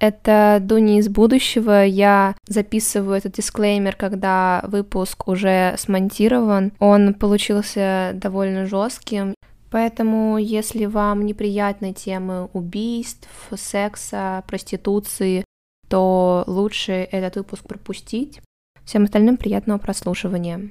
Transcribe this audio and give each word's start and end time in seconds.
Это 0.00 0.58
Дуни 0.62 0.98
из 0.98 1.08
будущего. 1.08 1.84
Я 1.84 2.34
записываю 2.48 3.18
этот 3.18 3.34
дисклеймер, 3.34 3.94
когда 3.96 4.64
выпуск 4.66 5.28
уже 5.28 5.74
смонтирован. 5.76 6.72
Он 6.78 7.12
получился 7.12 8.12
довольно 8.14 8.66
жестким. 8.66 9.34
Поэтому, 9.70 10.38
если 10.38 10.86
вам 10.86 11.26
неприятны 11.26 11.92
темы 11.92 12.48
убийств, 12.54 13.28
секса, 13.54 14.42
проституции, 14.48 15.44
то 15.88 16.44
лучше 16.46 16.92
этот 16.92 17.36
выпуск 17.36 17.64
пропустить. 17.64 18.40
Всем 18.84 19.04
остальным 19.04 19.36
приятного 19.36 19.78
прослушивания. 19.78 20.70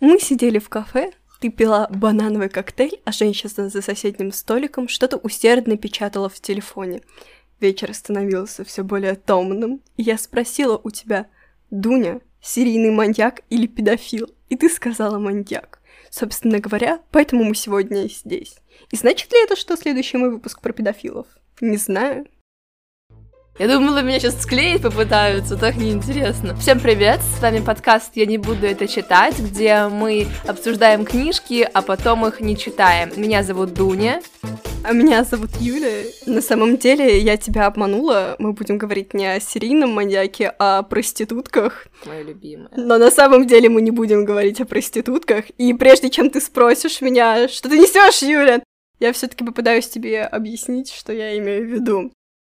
Мы 0.00 0.18
сидели 0.20 0.58
в 0.58 0.68
кафе, 0.68 1.10
ты 1.40 1.48
пила 1.48 1.88
банановый 1.88 2.50
коктейль, 2.50 3.00
а 3.04 3.12
женщина 3.12 3.70
за 3.70 3.80
соседним 3.82 4.30
столиком 4.30 4.88
что-то 4.88 5.16
усердно 5.16 5.78
печатала 5.78 6.28
в 6.28 6.38
телефоне. 6.38 7.00
Вечер 7.60 7.92
становился 7.92 8.64
все 8.64 8.82
более 8.82 9.14
томным, 9.16 9.82
и 9.98 10.02
я 10.02 10.16
спросила 10.16 10.80
у 10.82 10.90
тебя, 10.90 11.26
Дуня, 11.70 12.20
серийный 12.40 12.90
маньяк 12.90 13.42
или 13.50 13.66
педофил? 13.66 14.34
И 14.48 14.56
ты 14.56 14.70
сказала 14.70 15.18
маньяк. 15.18 15.80
Собственно 16.10 16.58
говоря, 16.58 17.00
поэтому 17.10 17.44
мы 17.44 17.54
сегодня 17.54 18.08
здесь. 18.08 18.56
И 18.90 18.96
значит 18.96 19.30
ли 19.32 19.44
это, 19.44 19.56
что 19.56 19.76
следующий 19.76 20.16
мой 20.16 20.30
выпуск 20.30 20.62
про 20.62 20.72
педофилов? 20.72 21.26
Не 21.60 21.76
знаю. 21.76 22.26
Я 23.58 23.68
думала, 23.68 24.02
меня 24.02 24.18
сейчас 24.18 24.40
склеить 24.40 24.80
попытаются, 24.80 25.58
так 25.58 25.76
неинтересно. 25.76 26.56
Всем 26.56 26.80
привет, 26.80 27.20
с 27.20 27.42
вами 27.42 27.60
подкаст 27.60 28.12
«Я 28.16 28.24
не 28.24 28.38
буду 28.38 28.66
это 28.66 28.88
читать», 28.88 29.38
где 29.38 29.86
мы 29.88 30.28
обсуждаем 30.48 31.04
книжки, 31.04 31.68
а 31.70 31.82
потом 31.82 32.26
их 32.26 32.40
не 32.40 32.56
читаем. 32.56 33.10
Меня 33.20 33.42
зовут 33.42 33.74
Дуня. 33.74 34.22
А 34.82 34.92
меня 34.92 35.24
зовут 35.24 35.50
Юля. 35.60 36.04
На 36.26 36.40
самом 36.40 36.78
деле 36.78 37.18
я 37.18 37.36
тебя 37.36 37.66
обманула. 37.66 38.36
Мы 38.38 38.52
будем 38.52 38.78
говорить 38.78 39.12
не 39.12 39.26
о 39.26 39.38
серийном 39.38 39.90
маньяке, 39.90 40.54
а 40.58 40.78
о 40.78 40.82
проститутках. 40.82 41.86
Моя 42.06 42.22
любимая. 42.22 42.70
Но 42.76 42.96
на 42.96 43.10
самом 43.10 43.46
деле 43.46 43.68
мы 43.68 43.82
не 43.82 43.90
будем 43.90 44.24
говорить 44.24 44.60
о 44.60 44.64
проститутках. 44.64 45.50
И 45.58 45.74
прежде 45.74 46.08
чем 46.08 46.30
ты 46.30 46.40
спросишь 46.40 47.02
меня, 47.02 47.48
что 47.48 47.68
ты 47.68 47.78
несешь, 47.78 48.22
Юля, 48.22 48.62
я 49.00 49.12
все-таки 49.12 49.44
попытаюсь 49.44 49.88
тебе 49.88 50.22
объяснить, 50.22 50.90
что 50.90 51.12
я 51.12 51.36
имею 51.38 51.66
в 51.66 51.70
виду. 51.70 52.12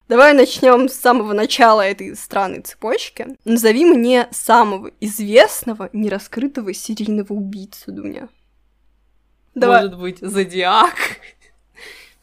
Давай 0.07 0.33
начнем 0.33 0.89
с 0.89 0.93
самого 0.93 1.33
начала 1.33 1.81
этой 1.81 2.15
странной 2.15 2.61
цепочки. 2.61 3.27
Назови 3.45 3.85
мне 3.85 4.27
самого 4.31 4.91
известного 4.99 5.89
нераскрытого 5.93 6.73
серийного 6.73 7.33
убийцу, 7.33 7.91
Дуня. 7.91 8.29
Давай. 9.55 9.83
Может 9.83 9.99
быть, 9.99 10.19
Зодиак? 10.19 10.95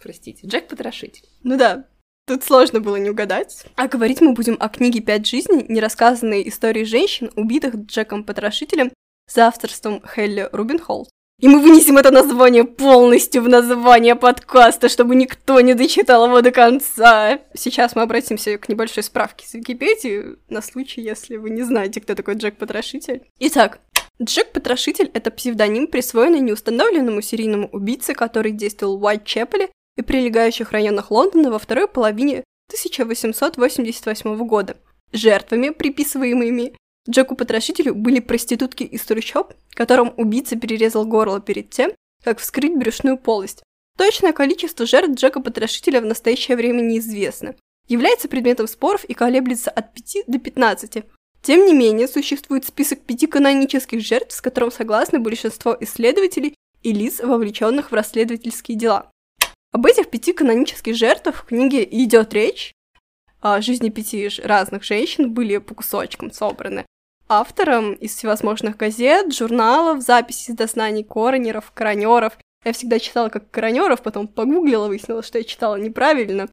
Простите, 0.03 0.47
Джек 0.47 0.69
Потрошитель. 0.69 1.29
Ну 1.43 1.57
да, 1.57 1.87
Тут 2.29 2.45
сложно 2.45 2.81
было 2.81 2.97
не 2.97 3.09
угадать. 3.09 3.65
А 3.75 3.89
говорить 3.89 4.21
мы 4.21 4.35
будем 4.35 4.59
о 4.61 4.69
книге 4.69 5.01
«Пять 5.01 5.27
жизней», 5.27 5.65
нерассказанной 5.67 6.47
истории 6.47 6.85
женщин, 6.85 7.31
убитых 7.37 7.75
Джеком 7.75 8.23
Потрошителем 8.23 8.93
за 9.33 9.47
авторством 9.47 10.03
Хелли 10.07 10.47
Рубинхолд. 10.53 11.09
И 11.41 11.49
мы 11.49 11.61
вынесем 11.61 11.97
это 11.97 12.11
название 12.11 12.65
полностью 12.65 13.43
в 13.43 13.49
название 13.49 14.15
подкаста, 14.15 14.91
чтобы 14.91 15.15
никто 15.15 15.59
не 15.63 15.73
дочитал 15.73 16.27
его 16.27 16.43
до 16.43 16.51
конца. 16.51 17.39
Сейчас 17.55 17.97
мы 17.97 18.03
обратимся 18.03 18.59
к 18.59 18.69
небольшой 18.69 19.05
справке 19.05 19.47
с 19.47 19.55
Википедии, 19.55 20.37
на 20.51 20.61
случай, 20.61 21.01
если 21.01 21.37
вы 21.37 21.49
не 21.49 21.63
знаете, 21.63 22.03
кто 22.03 22.15
такой 22.15 22.35
Джек 22.35 22.59
Потрошитель. 22.59 23.23
Итак, 23.39 23.81
Джек 24.21 24.53
Потрошитель— 24.53 25.11
это 25.15 25.31
псевдоним, 25.31 25.87
присвоенный 25.87 26.41
неустановленному 26.41 27.23
серийному 27.23 27.69
убийце, 27.73 28.15
который 28.15 28.51
действовал 28.53 28.99
в 28.99 29.05
Уайт-Чепеле 29.05 29.71
и 29.99 30.03
прилегающих 30.03 30.71
районах 30.71 31.11
Лондона 31.11 31.51
во 31.51 31.59
второй 31.59 31.89
половине 31.89 32.45
1888 32.69 34.47
года. 34.47 34.77
Жертвами, 35.13 35.71
приписываемыми 35.71 36.75
Джеку-потрошителю 37.11 37.95
были 37.95 38.21
проститутки 38.21 38.85
из 38.85 39.03
трущоб, 39.03 39.53
которым 39.71 40.15
убийца 40.17 40.57
перерезал 40.57 41.05
горло 41.05 41.41
перед 41.41 41.71
тем, 41.71 41.93
как 42.23 42.39
вскрыть 42.39 42.77
брюшную 42.77 43.19
полость. 43.19 43.63
Точное 43.97 44.33
количество 44.33 44.87
жертв 44.87 45.15
Джека-потрошителя 45.19 46.01
в 46.01 46.05
настоящее 46.05 46.57
время 46.57 46.83
неизвестно. 46.83 47.57
Является 47.89 48.29
предметом 48.29 48.69
споров 48.69 49.05
и 49.05 49.15
колеблется 49.15 49.71
от 49.71 49.95
5 49.95 50.25
до 50.29 50.39
15. 50.39 51.05
Тем 51.43 51.67
не 51.67 51.73
менее, 51.73 52.07
существует 52.07 52.65
список 52.65 53.01
пяти 53.01 53.27
канонических 53.27 54.01
жертв, 54.01 54.35
с 54.35 54.41
которым 54.41 54.71
согласны 54.71 55.19
большинство 55.19 55.77
исследователей 55.81 56.55
и 56.83 56.93
лиц, 56.93 57.21
вовлеченных 57.21 57.91
в 57.91 57.95
расследовательские 57.95 58.79
дела. 58.79 59.11
Об 59.79 59.87
этих 59.87 60.11
пяти 60.11 60.33
канонических 60.33 60.97
жертвах 60.97 61.37
в 61.37 61.45
книге 61.45 61.87
идет 61.89 62.35
речь. 62.35 62.75
О 63.41 63.61
жизни 63.61 63.91
пяти 63.91 64.29
разных 64.43 64.83
женщин 64.83 65.33
были 65.33 65.59
по 65.59 65.73
кусочкам 65.73 66.33
собраны 66.33 66.85
автором 67.29 67.93
из 67.93 68.17
всевозможных 68.17 68.77
газет, 68.77 69.33
журналов, 69.33 70.03
записей 70.03 70.55
дознаний 70.55 71.05
коронеров, 71.05 71.71
коронеров. 71.71 72.37
Я 72.65 72.73
всегда 72.73 72.99
читала 72.99 73.29
как 73.29 73.53
коронеров, 73.53 74.03
потом 74.03 74.27
погуглила, 74.27 74.89
выяснила, 74.89 75.23
что 75.23 75.39
я 75.39 75.45
читала 75.45 75.77
неправильно. 75.77 76.49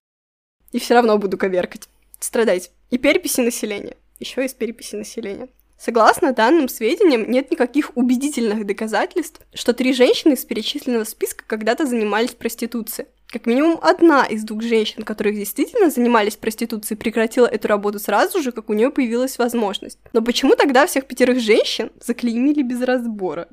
И 0.72 0.78
все 0.78 0.94
равно 0.94 1.18
буду 1.18 1.36
коверкать. 1.36 1.90
Страдать. 2.20 2.70
И 2.92 3.00
переписи 3.00 3.42
населения. 3.42 3.98
Еще 4.20 4.46
из 4.46 4.54
переписи 4.54 4.98
населения. 4.98 5.50
Согласно 5.80 6.32
данным 6.32 6.70
сведениям, 6.70 7.30
нет 7.30 7.50
никаких 7.50 7.92
убедительных 7.96 8.68
доказательств, 8.68 9.42
что 9.52 9.74
три 9.74 9.94
женщины 9.94 10.34
из 10.34 10.46
перечисленного 10.46 11.06
списка 11.06 11.44
когда-то 11.48 11.88
занимались 11.88 12.32
проституцией. 12.32 13.08
Как 13.36 13.48
минимум 13.48 13.80
одна 13.82 14.26
из 14.26 14.46
двух 14.46 14.62
женщин, 14.62 15.04
которые 15.04 15.36
действительно 15.36 15.90
занимались 15.90 16.38
проституцией, 16.38 16.98
прекратила 16.98 17.46
эту 17.46 17.68
работу 17.68 18.00
сразу 18.00 18.42
же, 18.42 18.54
как 18.54 18.70
у 18.70 18.74
нее 18.74 18.92
появилась 18.92 19.38
возможность. 19.38 20.00
Но 20.14 20.22
почему 20.22 20.56
тогда 20.56 20.88
всех 20.88 21.06
пятерых 21.06 21.42
женщин 21.42 21.92
заклеймили 22.00 22.62
без 22.62 22.82
разбора? 22.82 23.50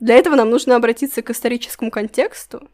Для 0.00 0.16
этого 0.16 0.34
нам 0.34 0.50
нужно 0.50 0.74
обратиться 0.74 1.22
к 1.22 1.30
историческому 1.30 1.92
контексту. 1.92 2.68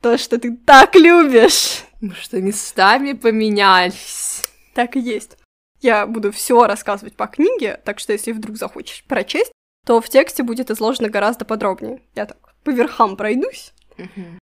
То, 0.00 0.16
что 0.16 0.38
ты 0.38 0.56
так 0.56 0.94
любишь. 0.94 1.84
Мы 2.00 2.14
что, 2.14 2.40
местами 2.40 3.12
поменялись. 3.12 4.44
Так 4.74 4.96
и 4.96 5.00
есть. 5.00 5.36
Я 5.82 6.06
буду 6.06 6.32
все 6.32 6.66
рассказывать 6.66 7.14
по 7.14 7.26
книге, 7.26 7.78
так 7.84 7.98
что 7.98 8.14
если 8.14 8.32
вдруг 8.32 8.56
захочешь 8.56 9.04
прочесть, 9.06 9.52
то 9.84 10.00
в 10.00 10.08
тексте 10.08 10.42
будет 10.42 10.70
изложено 10.70 11.10
гораздо 11.10 11.44
подробнее. 11.44 12.00
Я 12.14 12.24
так 12.24 12.38
по 12.64 12.70
верхам 12.70 13.18
пройдусь. 13.18 13.74
Угу. 13.98 14.38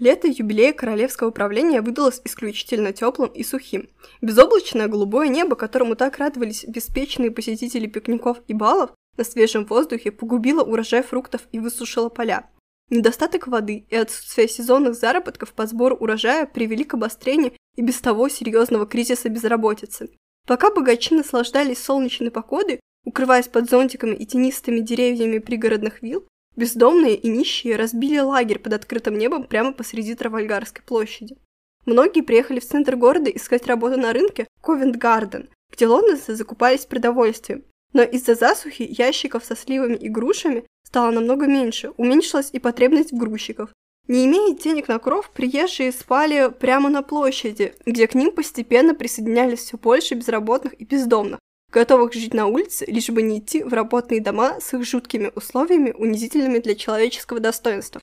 Лето 0.00 0.28
юбилея 0.28 0.72
королевского 0.72 1.28
управления 1.28 1.82
выдалось 1.82 2.22
исключительно 2.24 2.94
теплым 2.94 3.28
и 3.28 3.44
сухим. 3.44 3.90
Безоблачное 4.22 4.88
голубое 4.88 5.28
небо, 5.28 5.56
которому 5.56 5.94
так 5.94 6.16
радовались 6.16 6.64
беспечные 6.66 7.30
посетители 7.30 7.86
пикников 7.86 8.38
и 8.48 8.54
балов, 8.54 8.90
на 9.18 9.24
свежем 9.24 9.66
воздухе 9.66 10.10
погубило 10.10 10.62
урожай 10.62 11.02
фруктов 11.02 11.42
и 11.52 11.58
высушило 11.58 12.08
поля. 12.08 12.48
Недостаток 12.88 13.46
воды 13.46 13.84
и 13.90 13.94
отсутствие 13.94 14.48
сезонных 14.48 14.94
заработков 14.94 15.52
по 15.52 15.66
сбору 15.66 15.96
урожая 15.96 16.46
привели 16.46 16.84
к 16.84 16.94
обострению 16.94 17.52
и 17.76 17.82
без 17.82 18.00
того 18.00 18.30
серьезного 18.30 18.86
кризиса 18.86 19.28
безработицы. 19.28 20.10
Пока 20.46 20.72
богачи 20.72 21.14
наслаждались 21.14 21.78
солнечной 21.78 22.30
погодой, 22.30 22.80
укрываясь 23.04 23.48
под 23.48 23.68
зонтиками 23.68 24.14
и 24.14 24.24
тенистыми 24.24 24.80
деревьями 24.80 25.38
пригородных 25.38 26.00
вилл, 26.00 26.26
бездомные 26.60 27.16
и 27.16 27.28
нищие 27.28 27.76
разбили 27.76 28.18
лагерь 28.18 28.58
под 28.58 28.74
открытым 28.74 29.16
небом 29.18 29.44
прямо 29.44 29.72
посреди 29.72 30.14
Травальгарской 30.14 30.82
площади. 30.84 31.36
Многие 31.86 32.20
приехали 32.20 32.60
в 32.60 32.68
центр 32.68 32.96
города 32.96 33.30
искать 33.30 33.66
работу 33.66 33.98
на 33.98 34.12
рынке 34.12 34.46
Ковент-Гарден, 34.62 35.48
где 35.72 35.86
лондонцы 35.86 36.34
закупались 36.34 36.84
продовольствием. 36.84 37.64
Но 37.92 38.02
из-за 38.02 38.34
засухи 38.34 38.86
ящиков 38.88 39.44
со 39.44 39.56
сливами 39.56 39.96
и 39.96 40.08
грушами 40.08 40.64
стало 40.86 41.10
намного 41.10 41.46
меньше, 41.46 41.90
уменьшилась 41.96 42.50
и 42.52 42.58
потребность 42.58 43.12
в 43.12 43.16
грузчиков. 43.16 43.70
Не 44.06 44.26
имея 44.26 44.54
денег 44.54 44.88
на 44.88 44.98
кров, 44.98 45.30
приезжие 45.30 45.92
спали 45.92 46.50
прямо 46.50 46.90
на 46.90 47.02
площади, 47.02 47.74
где 47.86 48.06
к 48.06 48.14
ним 48.14 48.32
постепенно 48.32 48.94
присоединялись 48.94 49.60
все 49.60 49.78
больше 49.78 50.14
безработных 50.14 50.78
и 50.80 50.84
бездомных, 50.84 51.38
готовых 51.70 52.12
жить 52.12 52.34
на 52.34 52.46
улице, 52.46 52.84
лишь 52.86 53.08
бы 53.10 53.22
не 53.22 53.38
идти 53.38 53.62
в 53.62 53.72
работные 53.72 54.20
дома 54.20 54.60
с 54.60 54.74
их 54.74 54.84
жуткими 54.84 55.30
условиями, 55.34 55.92
унизительными 55.92 56.58
для 56.58 56.74
человеческого 56.74 57.40
достоинства. 57.40 58.00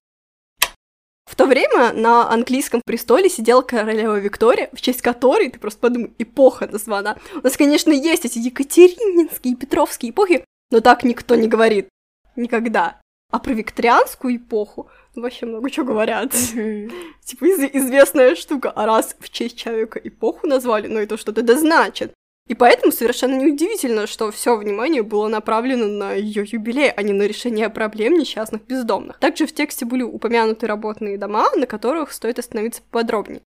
В 1.29 1.35
то 1.35 1.45
время 1.45 1.91
на 1.91 2.31
английском 2.31 2.81
престоле 2.85 3.29
сидела 3.29 3.61
королева 3.61 4.17
Виктория, 4.17 4.69
в 4.71 4.79
честь 4.81 5.01
которой, 5.01 5.49
ты 5.49 5.59
просто 5.59 5.81
подумай, 5.81 6.13
эпоха 6.17 6.67
названа. 6.67 7.19
У 7.35 7.39
нас, 7.39 7.57
конечно, 7.57 7.91
есть 7.91 8.23
эти 8.25 8.39
Екатерининские 8.39 9.53
и 9.53 9.57
Петровские 9.57 10.11
эпохи, 10.11 10.45
но 10.71 10.79
так 10.79 11.03
никто 11.03 11.35
не 11.35 11.49
говорит 11.49 11.89
никогда. 12.37 13.01
А 13.29 13.39
про 13.39 13.51
викторианскую 13.51 14.37
эпоху 14.37 14.89
вообще 15.15 15.45
много 15.45 15.69
чего 15.69 15.85
говорят. 15.85 16.31
Типа 16.31 17.45
из- 17.45 17.75
известная 17.75 18.35
штука. 18.35 18.71
А 18.71 18.85
раз 18.85 19.15
в 19.19 19.29
честь 19.29 19.57
человека 19.57 19.99
эпоху 20.01 20.47
назвали, 20.47 20.87
ну 20.87 20.99
это 20.99 21.17
что-то 21.17 21.41
да 21.41 21.57
значит. 21.57 22.13
И 22.47 22.55
поэтому 22.55 22.91
совершенно 22.91 23.35
неудивительно, 23.35 24.07
что 24.07 24.31
все 24.31 24.55
внимание 24.55 25.03
было 25.03 25.27
направлено 25.27 25.87
на 25.87 26.13
ее 26.13 26.45
юбилей, 26.49 26.89
а 26.89 27.01
не 27.01 27.13
на 27.13 27.23
решение 27.23 27.69
проблем 27.69 28.13
несчастных 28.13 28.65
бездомных. 28.65 29.19
Также 29.19 29.45
в 29.45 29.53
тексте 29.53 29.85
были 29.85 30.03
упомянуты 30.03 30.67
работные 30.67 31.17
дома, 31.17 31.49
на 31.55 31.65
которых 31.65 32.11
стоит 32.13 32.39
остановиться 32.39 32.81
подробнее. 32.91 33.41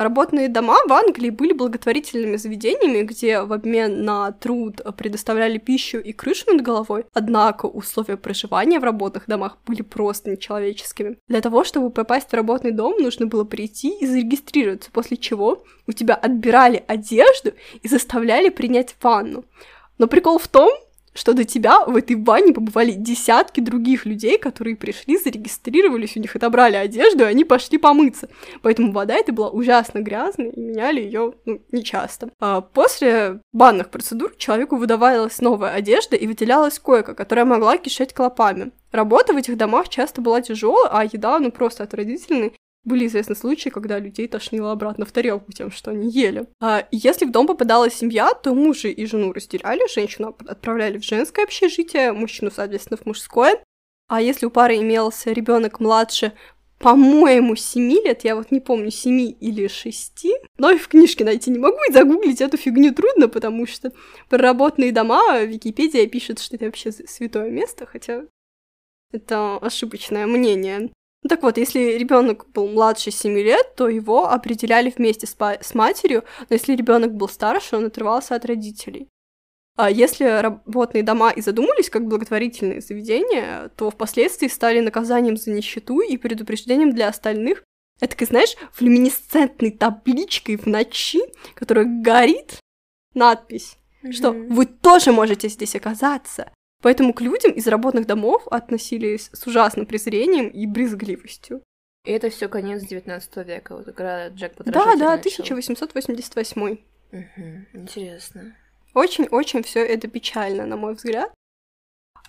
Работные 0.00 0.48
дома 0.48 0.78
в 0.88 0.92
Англии 0.94 1.28
были 1.28 1.52
благотворительными 1.52 2.36
заведениями, 2.36 3.02
где 3.02 3.42
в 3.42 3.52
обмен 3.52 4.02
на 4.02 4.32
труд 4.32 4.80
предоставляли 4.96 5.58
пищу 5.58 5.98
и 5.98 6.14
крышу 6.14 6.50
над 6.50 6.62
головой, 6.62 7.04
однако 7.12 7.66
условия 7.66 8.16
проживания 8.16 8.80
в 8.80 8.84
работных 8.84 9.24
домах 9.26 9.58
были 9.66 9.82
просто 9.82 10.30
нечеловеческими. 10.30 11.18
Для 11.28 11.42
того, 11.42 11.64
чтобы 11.64 11.90
попасть 11.90 12.30
в 12.30 12.34
работный 12.34 12.70
дом, 12.70 12.94
нужно 12.98 13.26
было 13.26 13.44
прийти 13.44 13.90
и 13.90 14.06
зарегистрироваться, 14.06 14.90
после 14.90 15.18
чего 15.18 15.64
у 15.86 15.92
тебя 15.92 16.14
отбирали 16.14 16.82
одежду 16.86 17.52
и 17.82 17.86
заставляли 17.86 18.48
принять 18.48 18.96
ванну. 19.02 19.44
Но 19.98 20.06
прикол 20.06 20.38
в 20.38 20.48
том, 20.48 20.70
что 21.12 21.32
до 21.34 21.44
тебя 21.44 21.84
в 21.84 21.96
этой 21.96 22.16
бане 22.16 22.52
побывали 22.52 22.92
десятки 22.92 23.60
других 23.60 24.06
людей, 24.06 24.38
которые 24.38 24.76
пришли, 24.76 25.18
зарегистрировались, 25.18 26.16
у 26.16 26.20
них 26.20 26.36
отобрали 26.36 26.76
одежду, 26.76 27.24
и 27.24 27.26
они 27.26 27.44
пошли 27.44 27.78
помыться. 27.78 28.28
Поэтому 28.62 28.92
вода 28.92 29.14
эта 29.14 29.32
была 29.32 29.48
ужасно 29.48 30.00
грязной, 30.00 30.50
и 30.50 30.60
меняли 30.60 31.00
ее 31.00 31.34
ну, 31.44 31.60
нечасто. 31.72 32.30
А 32.38 32.60
после 32.60 33.40
банных 33.52 33.90
процедур 33.90 34.34
человеку 34.36 34.76
выдавалась 34.76 35.40
новая 35.40 35.72
одежда 35.72 36.16
и 36.16 36.26
выделялась 36.26 36.78
койка, 36.78 37.14
которая 37.14 37.44
могла 37.44 37.76
кишеть 37.76 38.14
клопами. 38.14 38.72
Работа 38.92 39.32
в 39.32 39.36
этих 39.36 39.56
домах 39.56 39.88
часто 39.88 40.20
была 40.20 40.40
тяжелая, 40.40 40.88
а 40.90 41.04
еда, 41.04 41.38
ну, 41.38 41.52
просто 41.52 41.84
отвратительной, 41.84 42.54
были 42.84 43.06
известны 43.06 43.34
случаи, 43.34 43.68
когда 43.68 43.98
людей 43.98 44.26
тошнило 44.26 44.72
обратно 44.72 45.04
в 45.04 45.12
тарелку 45.12 45.52
тем, 45.52 45.70
что 45.70 45.90
они 45.90 46.10
ели. 46.10 46.46
А 46.60 46.86
если 46.90 47.26
в 47.26 47.30
дом 47.30 47.46
попадала 47.46 47.90
семья, 47.90 48.32
то 48.34 48.54
мужа 48.54 48.88
и 48.88 49.06
жену 49.06 49.32
разделяли, 49.32 49.92
женщину 49.92 50.36
отправляли 50.46 50.98
в 50.98 51.04
женское 51.04 51.44
общежитие, 51.44 52.12
мужчину, 52.12 52.50
соответственно, 52.50 52.96
в 52.96 53.06
мужское. 53.06 53.62
А 54.08 54.20
если 54.20 54.46
у 54.46 54.50
пары 54.50 54.78
имелся 54.78 55.32
ребенок 55.32 55.78
младше, 55.78 56.32
по-моему, 56.80 57.56
7 57.56 57.92
лет, 57.92 58.24
я 58.24 58.34
вот 58.34 58.50
не 58.50 58.58
помню, 58.58 58.90
7 58.90 59.36
или 59.38 59.68
6, 59.68 60.26
но 60.56 60.70
и 60.70 60.78
в 60.78 60.88
книжке 60.88 61.26
найти 61.26 61.50
не 61.50 61.58
могу, 61.58 61.76
и 61.86 61.92
загуглить 61.92 62.40
эту 62.40 62.56
фигню 62.56 62.94
трудно, 62.94 63.28
потому 63.28 63.66
что 63.66 63.92
проработанные 64.30 64.90
дома, 64.90 65.40
Википедия 65.42 66.06
пишет, 66.06 66.38
что 66.38 66.56
это 66.56 66.64
вообще 66.64 66.90
святое 66.90 67.50
место, 67.50 67.84
хотя 67.84 68.24
это 69.12 69.58
ошибочное 69.58 70.26
мнение. 70.26 70.90
Ну 71.22 71.28
так 71.28 71.42
вот, 71.42 71.58
если 71.58 71.98
ребенок 71.98 72.50
был 72.50 72.68
младше 72.68 73.10
7 73.10 73.38
лет, 73.38 73.74
то 73.76 73.88
его 73.88 74.30
определяли 74.30 74.92
вместе 74.94 75.26
с, 75.26 75.36
с 75.38 75.74
матерью, 75.74 76.24
но 76.48 76.54
если 76.54 76.74
ребенок 76.74 77.14
был 77.14 77.28
старше, 77.28 77.76
он 77.76 77.86
отрывался 77.86 78.34
от 78.34 78.46
родителей. 78.46 79.08
А 79.76 79.90
если 79.90 80.24
работные 80.24 81.02
дома 81.02 81.30
и 81.30 81.40
задумались 81.40 81.90
как 81.90 82.06
благотворительные 82.06 82.80
заведения, 82.80 83.70
то 83.76 83.90
впоследствии 83.90 84.48
стали 84.48 84.80
наказанием 84.80 85.36
за 85.36 85.50
нищету 85.50 86.00
и 86.00 86.16
предупреждением 86.16 86.92
для 86.92 87.08
остальных. 87.08 87.64
Это, 88.00 88.16
как 88.16 88.28
знаешь, 88.28 88.56
в 88.72 88.80
люминесцентной 88.80 89.70
табличкой 89.70 90.56
в 90.56 90.66
ночи, 90.66 91.20
которая 91.54 91.86
горит, 91.86 92.58
надпись, 93.14 93.76
mm-hmm. 94.02 94.12
что 94.12 94.32
вы 94.32 94.66
тоже 94.66 95.12
можете 95.12 95.48
здесь 95.48 95.76
оказаться. 95.76 96.50
Поэтому 96.82 97.12
к 97.12 97.20
людям 97.20 97.52
из 97.52 97.66
работных 97.66 98.06
домов 98.06 98.46
относились 98.50 99.30
с 99.32 99.46
ужасным 99.46 99.86
презрением 99.86 100.48
и 100.48 100.66
брезгливостью. 100.66 101.62
И 102.04 102.12
это 102.12 102.30
все 102.30 102.48
конец 102.48 102.82
19 102.82 103.36
века, 103.46 103.76
вот 103.76 103.84
когда 103.84 104.28
Джек 104.28 104.54
Потрошитель 104.54 104.72
Да, 104.72 104.96
да, 104.96 105.16
начал. 105.16 105.42
1888. 105.42 106.78
Угу, 107.12 107.20
интересно. 107.74 108.56
Очень-очень 108.94 109.62
все 109.62 109.84
это 109.84 110.08
печально, 110.08 110.64
на 110.64 110.76
мой 110.76 110.94
взгляд. 110.94 111.32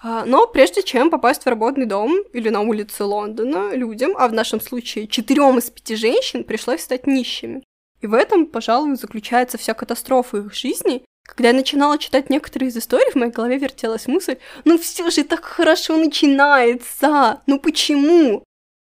А, 0.03 0.25
но 0.25 0.47
прежде 0.47 0.83
чем 0.83 1.09
попасть 1.09 1.43
в 1.43 1.47
работный 1.47 1.85
дом 1.85 2.23
или 2.33 2.49
на 2.49 2.61
улице 2.61 3.03
Лондона, 3.03 3.73
людям, 3.75 4.13
а 4.17 4.27
в 4.27 4.33
нашем 4.33 4.59
случае 4.59 5.07
четырем 5.07 5.59
из 5.59 5.69
пяти 5.69 5.95
женщин, 5.95 6.43
пришлось 6.43 6.81
стать 6.81 7.07
нищими. 7.07 7.63
И 8.01 8.07
в 8.07 8.13
этом, 8.15 8.47
пожалуй, 8.47 8.95
заключается 8.95 9.57
вся 9.57 9.73
катастрофа 9.75 10.37
их 10.37 10.53
жизни 10.53 11.05
когда 11.31 11.49
я 11.49 11.55
начинала 11.55 11.97
читать 11.97 12.29
некоторые 12.29 12.69
из 12.69 12.77
историй, 12.77 13.09
в 13.09 13.15
моей 13.15 13.31
голове 13.31 13.57
вертелась 13.57 14.05
мысль, 14.07 14.35
ну 14.65 14.77
все 14.77 15.09
же 15.09 15.23
так 15.23 15.45
хорошо 15.45 15.95
начинается, 15.95 17.41
ну 17.47 17.57
почему? 17.57 18.43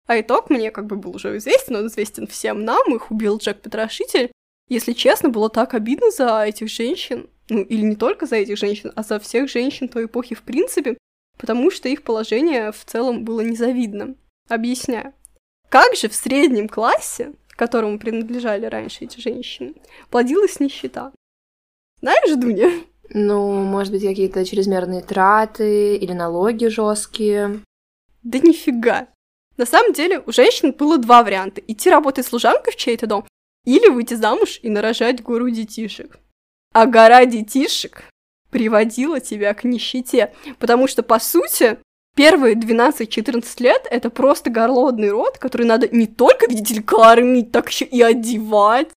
А 0.06 0.20
итог 0.20 0.50
мне 0.50 0.70
как 0.70 0.86
бы 0.86 0.96
был 0.96 1.16
уже 1.16 1.34
известен, 1.38 1.76
он 1.76 1.86
известен 1.86 2.26
всем 2.26 2.62
нам, 2.66 2.94
их 2.94 3.10
убил 3.10 3.38
Джек 3.38 3.62
Потрошитель. 3.62 4.30
Если 4.68 4.92
честно, 4.92 5.30
было 5.30 5.48
так 5.48 5.72
обидно 5.72 6.10
за 6.10 6.42
этих 6.42 6.68
женщин, 6.68 7.30
ну 7.48 7.62
или 7.62 7.80
не 7.80 7.96
только 7.96 8.26
за 8.26 8.36
этих 8.36 8.58
женщин, 8.58 8.92
а 8.94 9.02
за 9.02 9.18
всех 9.18 9.48
женщин 9.48 9.88
той 9.88 10.04
эпохи 10.04 10.34
в 10.34 10.42
принципе, 10.42 10.98
потому 11.38 11.70
что 11.70 11.88
их 11.88 12.02
положение 12.02 12.72
в 12.72 12.84
целом 12.84 13.24
было 13.24 13.40
незавидным. 13.40 14.16
Объясняю. 14.50 15.14
Как 15.70 15.96
же 15.96 16.10
в 16.10 16.14
среднем 16.14 16.68
классе, 16.68 17.32
которому 17.48 17.98
принадлежали 17.98 18.66
раньше 18.66 19.06
эти 19.06 19.18
женщины, 19.18 19.72
плодилась 20.10 20.60
нищета? 20.60 21.10
Знаешь, 22.00 22.36
Дуня? 22.36 22.70
Ну, 23.10 23.62
может 23.62 23.92
быть, 23.92 24.02
какие-то 24.02 24.44
чрезмерные 24.44 25.00
траты 25.00 25.96
или 25.96 26.12
налоги 26.12 26.66
жесткие. 26.66 27.60
Да 28.22 28.38
нифига. 28.38 29.08
На 29.56 29.66
самом 29.66 29.92
деле, 29.92 30.22
у 30.26 30.32
женщин 30.32 30.72
было 30.72 30.98
два 30.98 31.22
варианта. 31.22 31.60
Идти 31.66 31.90
работать 31.90 32.26
служанкой 32.26 32.72
в 32.72 32.76
чей-то 32.76 33.06
дом 33.06 33.24
или 33.64 33.88
выйти 33.88 34.14
замуж 34.14 34.58
и 34.62 34.68
нарожать 34.68 35.22
гору 35.22 35.50
детишек. 35.50 36.18
А 36.72 36.86
гора 36.86 37.24
детишек 37.24 38.04
приводила 38.50 39.20
тебя 39.20 39.54
к 39.54 39.64
нищете, 39.64 40.32
потому 40.58 40.86
что, 40.86 41.02
по 41.02 41.18
сути, 41.18 41.78
первые 42.16 42.54
12-14 42.54 43.62
лет 43.62 43.86
это 43.90 44.10
просто 44.10 44.50
горлодный 44.50 45.10
род, 45.10 45.38
который 45.38 45.66
надо 45.66 45.88
не 45.88 46.06
только, 46.06 46.46
видите 46.48 46.74
ли, 46.74 46.82
кормить, 46.82 47.52
так 47.52 47.68
еще 47.68 47.84
и 47.84 48.00
одевать, 48.02 48.90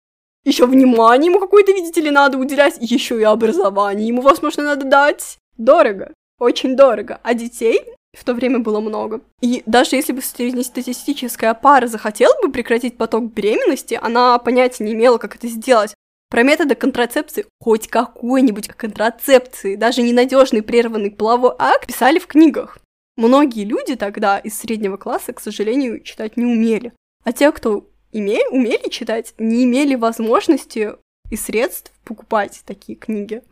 еще 0.46 0.66
внимание 0.66 1.30
ему 1.30 1.40
какое-то, 1.40 1.72
видите 1.72 2.00
ли, 2.00 2.10
надо 2.10 2.38
уделять, 2.38 2.76
еще 2.80 3.20
и 3.20 3.24
образование 3.24 4.06
ему, 4.06 4.22
возможно, 4.22 4.62
надо 4.62 4.86
дать. 4.86 5.38
Дорого, 5.58 6.12
очень 6.38 6.76
дорого. 6.76 7.20
А 7.22 7.34
детей 7.34 7.82
в 8.16 8.24
то 8.24 8.32
время 8.32 8.60
было 8.60 8.80
много. 8.80 9.20
И 9.42 9.62
даже 9.66 9.96
если 9.96 10.12
бы 10.12 10.22
среднестатистическая 10.22 11.52
пара 11.52 11.88
захотела 11.88 12.34
бы 12.40 12.50
прекратить 12.50 12.96
поток 12.96 13.32
беременности, 13.32 13.98
она 14.00 14.38
понятия 14.38 14.84
не 14.84 14.92
имела, 14.92 15.18
как 15.18 15.36
это 15.36 15.48
сделать. 15.48 15.94
Про 16.30 16.42
методы 16.42 16.74
контрацепции, 16.74 17.46
хоть 17.60 17.88
какой-нибудь 17.88 18.68
контрацепции, 18.68 19.76
даже 19.76 20.02
ненадежный 20.02 20.62
прерванный 20.62 21.10
половой 21.10 21.52
акт 21.58 21.86
писали 21.86 22.18
в 22.18 22.26
книгах. 22.26 22.78
Многие 23.16 23.64
люди 23.64 23.96
тогда 23.96 24.38
из 24.38 24.58
среднего 24.58 24.96
класса, 24.96 25.32
к 25.32 25.40
сожалению, 25.40 26.00
читать 26.00 26.36
не 26.36 26.44
умели. 26.44 26.92
А 27.24 27.32
те, 27.32 27.50
кто 27.50 27.86
име, 28.16 28.40
умели 28.50 28.88
читать, 28.88 29.34
не 29.38 29.64
имели 29.64 29.94
возможности 29.94 30.94
и 31.30 31.36
средств 31.36 31.92
покупать 32.04 32.62
такие 32.64 32.96
книги. 32.96 33.42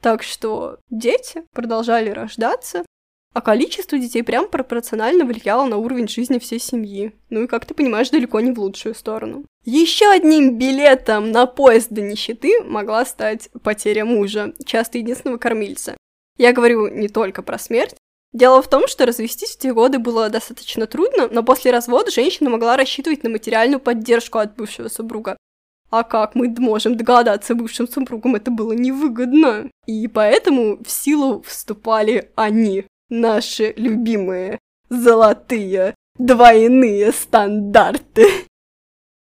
Так 0.00 0.22
что 0.22 0.78
дети 0.90 1.44
продолжали 1.52 2.10
рождаться, 2.10 2.84
а 3.32 3.40
количество 3.40 3.96
детей 3.96 4.22
прям 4.24 4.48
пропорционально 4.48 5.24
влияло 5.24 5.64
на 5.66 5.76
уровень 5.76 6.08
жизни 6.08 6.38
всей 6.38 6.58
семьи. 6.58 7.12
Ну 7.28 7.44
и, 7.44 7.46
как 7.46 7.64
ты 7.64 7.74
понимаешь, 7.74 8.10
далеко 8.10 8.40
не 8.40 8.50
в 8.50 8.58
лучшую 8.58 8.94
сторону. 8.94 9.44
Еще 9.64 10.10
одним 10.10 10.58
билетом 10.58 11.30
на 11.30 11.46
поезд 11.46 11.90
до 11.90 12.00
нищеты 12.00 12.62
могла 12.64 13.04
стать 13.04 13.48
потеря 13.62 14.04
мужа, 14.04 14.52
часто 14.64 14.98
единственного 14.98 15.38
кормильца. 15.38 15.96
Я 16.38 16.52
говорю 16.52 16.88
не 16.88 17.08
только 17.08 17.42
про 17.42 17.58
смерть, 17.58 17.94
Дело 18.32 18.62
в 18.62 18.68
том, 18.68 18.86
что 18.86 19.06
развестись 19.06 19.50
в 19.50 19.58
те 19.58 19.72
годы 19.72 19.98
было 19.98 20.28
достаточно 20.28 20.86
трудно, 20.86 21.28
но 21.28 21.42
после 21.42 21.72
развода 21.72 22.10
женщина 22.10 22.48
могла 22.48 22.76
рассчитывать 22.76 23.24
на 23.24 23.30
материальную 23.30 23.80
поддержку 23.80 24.38
от 24.38 24.54
бывшего 24.54 24.88
супруга. 24.88 25.36
А 25.90 26.04
как 26.04 26.36
мы 26.36 26.48
можем 26.58 26.96
догадаться, 26.96 27.56
бывшим 27.56 27.88
супругам 27.88 28.36
это 28.36 28.52
было 28.52 28.72
невыгодно. 28.72 29.68
И 29.86 30.06
поэтому 30.06 30.78
в 30.84 30.88
силу 30.88 31.42
вступали 31.42 32.30
они, 32.36 32.86
наши 33.08 33.74
любимые 33.76 34.60
золотые 34.88 35.96
двойные 36.16 37.10
стандарты. 37.12 38.28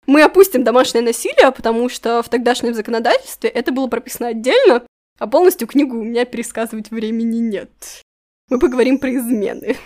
Мы 0.06 0.22
опустим 0.22 0.64
домашнее 0.64 1.04
насилие, 1.04 1.52
потому 1.52 1.90
что 1.90 2.22
в 2.22 2.30
тогдашнем 2.30 2.72
законодательстве 2.72 3.50
это 3.50 3.70
было 3.72 3.88
прописано 3.88 4.28
отдельно, 4.28 4.82
а 5.18 5.26
полностью 5.26 5.68
книгу 5.68 5.98
у 5.98 6.02
меня 6.02 6.24
пересказывать 6.24 6.90
времени 6.90 7.38
нет 7.38 8.03
мы 8.50 8.58
поговорим 8.58 8.98
про 8.98 9.14
измены. 9.14 9.76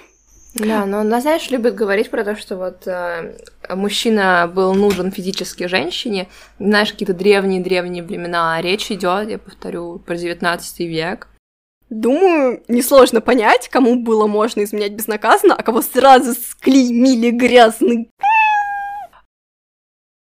Да, 0.55 0.87
но 0.87 1.01
она, 1.01 1.21
знаешь, 1.21 1.51
любит 1.51 1.75
говорить 1.75 2.11
про 2.11 2.25
то, 2.25 2.35
что 2.35 2.57
вот 2.57 2.87
э, 2.87 3.37
мужчина 3.71 4.51
был 4.53 4.75
нужен 4.75 5.13
физически 5.13 5.67
женщине. 5.67 6.29
Знаешь, 6.59 6.91
какие-то 6.91 7.15
древние-древние 7.15 8.03
времена. 8.03 8.57
А 8.57 8.63
речь 8.63 8.91
идет, 8.91 9.29
я 9.29 9.39
повторю, 9.39 9.99
про 10.01 10.17
19 10.17 10.81
век. 10.81 11.29
Думаю, 11.91 12.63
несложно 12.69 13.21
понять, 13.21 13.69
кому 13.69 14.03
было 14.03 14.27
можно 14.27 14.63
изменять 14.65 14.93
безнаказанно, 14.93 15.55
а 15.55 15.63
кого 15.63 15.81
сразу 15.81 16.35
склеймили 16.35 17.31
грязный. 17.31 18.11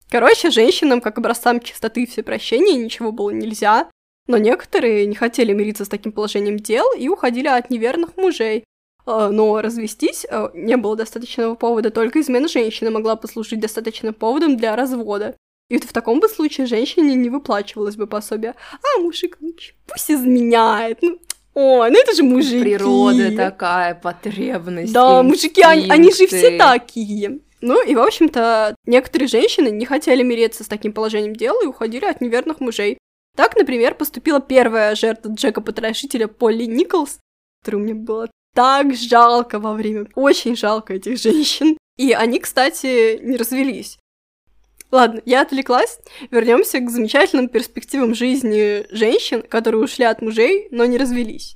Короче, 0.09 0.49
женщинам, 0.49 1.01
как 1.01 1.17
образцам 1.17 1.59
чистоты 1.59 2.03
и 2.03 2.05
всепрощения, 2.07 2.75
ничего 2.75 3.11
было 3.11 3.29
нельзя. 3.29 3.89
Но 4.29 4.37
некоторые 4.37 5.07
не 5.07 5.15
хотели 5.15 5.53
мириться 5.53 5.85
с 5.85 5.89
таким 5.89 6.11
положением 6.11 6.57
дел 6.57 6.85
и 6.95 7.09
уходили 7.09 7.47
от 7.47 7.71
неверных 7.71 8.15
мужей. 8.15 8.63
А, 9.07 9.29
но 9.29 9.59
развестись 9.59 10.23
а, 10.29 10.51
не 10.53 10.77
было 10.77 10.95
достаточного 10.95 11.55
повода, 11.55 11.89
только 11.89 12.21
измена 12.21 12.47
женщины 12.47 12.91
могла 12.91 13.15
послужить 13.15 13.59
достаточным 13.59 14.13
поводом 14.13 14.55
для 14.55 14.75
развода. 14.75 15.35
И 15.71 15.77
вот 15.77 15.83
в 15.83 15.93
таком 15.93 16.19
бы 16.19 16.29
случае 16.29 16.67
женщине 16.67 17.15
не 17.15 17.31
выплачивалось 17.31 17.95
бы 17.95 18.05
пособие. 18.05 18.53
А 18.73 19.01
мужик, 19.01 19.37
ну 19.39 19.51
пусть 19.87 20.11
изменяет, 20.11 20.99
ну 21.01 21.17
Ой, 21.55 21.89
ну 21.89 21.99
это 21.99 22.13
же 22.15 22.21
мужики. 22.21 22.61
Природа 22.61 23.35
такая, 23.35 23.95
потребность. 23.95 24.93
Да, 24.93 25.23
мужики, 25.23 25.63
они, 25.63 25.89
они 25.89 26.13
же 26.13 26.27
все 26.27 26.55
такие. 26.55 27.39
Ну 27.61 27.83
и, 27.83 27.95
в 27.95 27.99
общем-то, 27.99 28.75
некоторые 28.85 29.27
женщины 29.27 29.69
не 29.69 29.85
хотели 29.85 30.21
мириться 30.21 30.63
с 30.63 30.67
таким 30.67 30.93
положением 30.93 31.35
дела 31.35 31.59
и 31.63 31.65
уходили 31.65 32.05
от 32.05 32.21
неверных 32.21 32.59
мужей. 32.59 32.99
Так, 33.39 33.55
например, 33.55 33.95
поступила 33.95 34.41
первая 34.41 34.95
жертва 34.95 35.29
Джека-потрошителя 35.29 36.27
Полли 36.27 36.65
Николс, 36.65 37.21
которую 37.61 37.85
мне 37.85 37.93
было 37.93 38.29
так 38.53 38.93
жалко 38.93 39.59
во 39.59 39.75
время, 39.75 40.07
очень 40.15 40.57
жалко 40.57 40.95
этих 40.95 41.17
женщин. 41.17 41.77
И 41.95 42.11
они, 42.11 42.41
кстати, 42.41 43.17
не 43.23 43.37
развелись. 43.37 43.97
Ладно, 44.91 45.21
я 45.23 45.43
отвлеклась. 45.43 45.99
Вернемся 46.31 46.81
к 46.81 46.89
замечательным 46.89 47.47
перспективам 47.47 48.13
жизни 48.13 48.85
женщин, 48.93 49.41
которые 49.41 49.85
ушли 49.85 50.03
от 50.03 50.21
мужей, 50.21 50.67
но 50.71 50.83
не 50.83 50.97
развелись. 50.97 51.55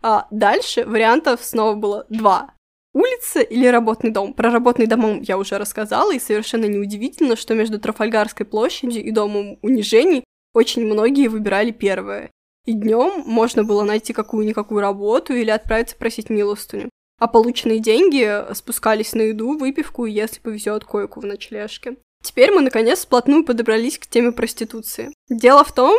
А 0.00 0.26
дальше 0.30 0.86
вариантов 0.86 1.44
снова 1.44 1.74
было 1.74 2.06
два. 2.08 2.54
Улица 2.94 3.42
или 3.42 3.66
работный 3.66 4.12
дом? 4.12 4.32
Про 4.32 4.50
работный 4.50 4.86
дом 4.86 5.20
я 5.20 5.36
уже 5.36 5.58
рассказала, 5.58 6.14
и 6.14 6.18
совершенно 6.18 6.64
неудивительно, 6.64 7.36
что 7.36 7.52
между 7.52 7.78
Трафальгарской 7.78 8.46
площадью 8.46 9.04
и 9.04 9.10
домом 9.10 9.58
унижений 9.60 10.24
очень 10.54 10.84
многие 10.84 11.28
выбирали 11.28 11.70
первое. 11.70 12.30
И 12.64 12.72
днем 12.74 13.24
можно 13.26 13.64
было 13.64 13.82
найти 13.82 14.12
какую-никакую 14.12 14.80
работу 14.80 15.34
или 15.34 15.50
отправиться 15.50 15.96
просить 15.96 16.30
милостыню. 16.30 16.90
А 17.18 17.28
полученные 17.28 17.80
деньги 17.80 18.52
спускались 18.54 19.14
на 19.14 19.22
еду, 19.22 19.56
выпивку 19.56 20.06
и, 20.06 20.12
если 20.12 20.40
повезет, 20.40 20.84
койку 20.84 21.20
в 21.20 21.26
ночлежке. 21.26 21.96
Теперь 22.22 22.52
мы, 22.52 22.60
наконец, 22.60 23.04
вплотную 23.04 23.44
подобрались 23.44 23.98
к 23.98 24.06
теме 24.06 24.32
проституции. 24.32 25.12
Дело 25.28 25.64
в 25.64 25.72
том, 25.72 25.96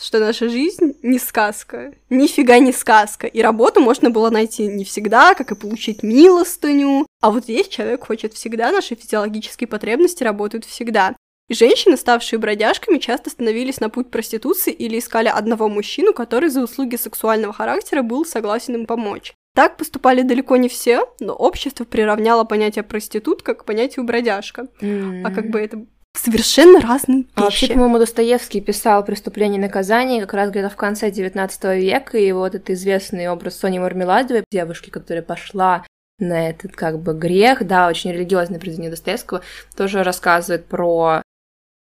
что 0.00 0.18
наша 0.18 0.48
жизнь 0.48 0.94
не 1.02 1.18
сказка. 1.18 1.94
Нифига 2.10 2.58
не 2.58 2.72
сказка. 2.72 3.26
И 3.26 3.40
работу 3.40 3.80
можно 3.80 4.10
было 4.10 4.30
найти 4.30 4.66
не 4.66 4.84
всегда, 4.84 5.34
как 5.34 5.52
и 5.52 5.54
получить 5.54 6.02
милостыню. 6.02 7.06
А 7.20 7.30
вот 7.30 7.44
здесь 7.44 7.68
человек 7.68 8.06
хочет 8.06 8.34
всегда, 8.34 8.72
наши 8.72 8.94
физиологические 8.94 9.68
потребности 9.68 10.22
работают 10.24 10.64
всегда. 10.64 11.16
Женщины, 11.50 11.96
ставшие 11.96 12.38
бродяжками, 12.38 12.98
часто 12.98 13.30
становились 13.30 13.80
на 13.80 13.90
путь 13.90 14.10
проституции 14.10 14.72
или 14.72 14.98
искали 14.98 15.28
одного 15.28 15.68
мужчину, 15.68 16.14
который 16.14 16.48
за 16.48 16.62
услуги 16.62 16.96
сексуального 16.96 17.52
характера 17.52 18.02
был 18.02 18.24
согласен 18.24 18.74
им 18.74 18.86
помочь. 18.86 19.34
Так 19.54 19.76
поступали 19.76 20.22
далеко 20.22 20.56
не 20.56 20.68
все, 20.68 21.08
но 21.20 21.32
общество 21.32 21.84
приравняло 21.84 22.44
понятие 22.44 22.82
проститутка 22.82 23.54
к 23.54 23.64
понятию 23.64 24.04
бродяжка. 24.04 24.68
Mm-hmm. 24.80 25.22
А 25.22 25.30
как 25.30 25.50
бы 25.50 25.60
это 25.60 25.84
совершенно 26.16 26.80
разные 26.80 27.18
вещи. 27.18 27.30
А 27.34 27.40
вообще, 27.42 27.68
по-моему, 27.68 27.98
Достоевский 27.98 28.60
писал 28.60 29.04
«Преступление 29.04 29.58
и 29.58 29.62
наказание» 29.62 30.22
как 30.22 30.34
раз 30.34 30.50
где-то 30.50 30.70
в 30.70 30.76
конце 30.76 31.10
XIX 31.10 31.78
века, 31.78 32.18
и 32.18 32.32
вот 32.32 32.54
этот 32.54 32.70
известный 32.70 33.28
образ 33.28 33.58
Сони 33.58 33.78
Мармеладовой, 33.78 34.44
девушки, 34.50 34.90
которая 34.90 35.22
пошла 35.22 35.84
на 36.18 36.48
этот 36.48 36.74
как 36.74 37.00
бы 37.00 37.12
грех, 37.14 37.66
да, 37.66 37.88
очень 37.88 38.12
религиозное 38.12 38.58
произведение 38.58 38.90
Достоевского, 38.90 39.42
тоже 39.76 40.02
рассказывает 40.02 40.66
про, 40.66 41.22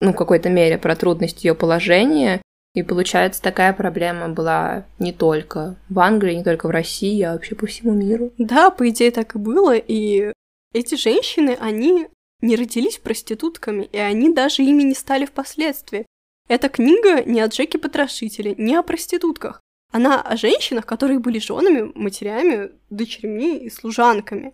ну, 0.03 0.12
в 0.12 0.15
какой-то 0.15 0.50
мере, 0.50 0.77
про 0.77 0.95
трудность 0.95 1.43
ее 1.45 1.55
положения, 1.55 2.41
и 2.75 2.83
получается, 2.83 3.41
такая 3.41 3.72
проблема 3.72 4.29
была 4.29 4.86
не 5.00 5.13
только 5.13 5.77
в 5.89 6.00
Англии, 6.00 6.36
не 6.36 6.43
только 6.43 6.67
в 6.67 6.72
России, 6.72 7.22
а 7.22 7.33
вообще 7.33 7.55
по 7.55 7.67
всему 7.67 7.93
миру. 7.93 8.33
Да, 8.38 8.69
по 8.69 8.89
идее 8.89 9.12
так 9.12 9.36
и 9.36 9.38
было, 9.39 9.75
и 9.75 10.33
эти 10.74 10.95
женщины, 10.95 11.55
они 11.60 12.07
не 12.41 12.55
родились 12.55 12.98
проститутками, 12.98 13.86
и 13.91 13.98
они 13.98 14.33
даже 14.33 14.63
ими 14.63 14.83
не 14.83 14.95
стали 14.95 15.25
впоследствии. 15.25 16.05
Эта 16.50 16.67
книга 16.67 17.24
не 17.24 17.39
о 17.39 17.48
Джеке 17.48 17.77
Потрошителе, 17.77 18.55
не 18.57 18.75
о 18.75 18.83
проститутках. 18.83 19.62
Она 19.93 20.22
о 20.22 20.36
женщинах, 20.36 20.86
которые 20.86 21.19
были 21.19 21.39
женами, 21.39 21.91
матерями, 21.95 22.72
дочерьми 22.89 23.57
и 23.60 23.69
служанками. 23.69 24.53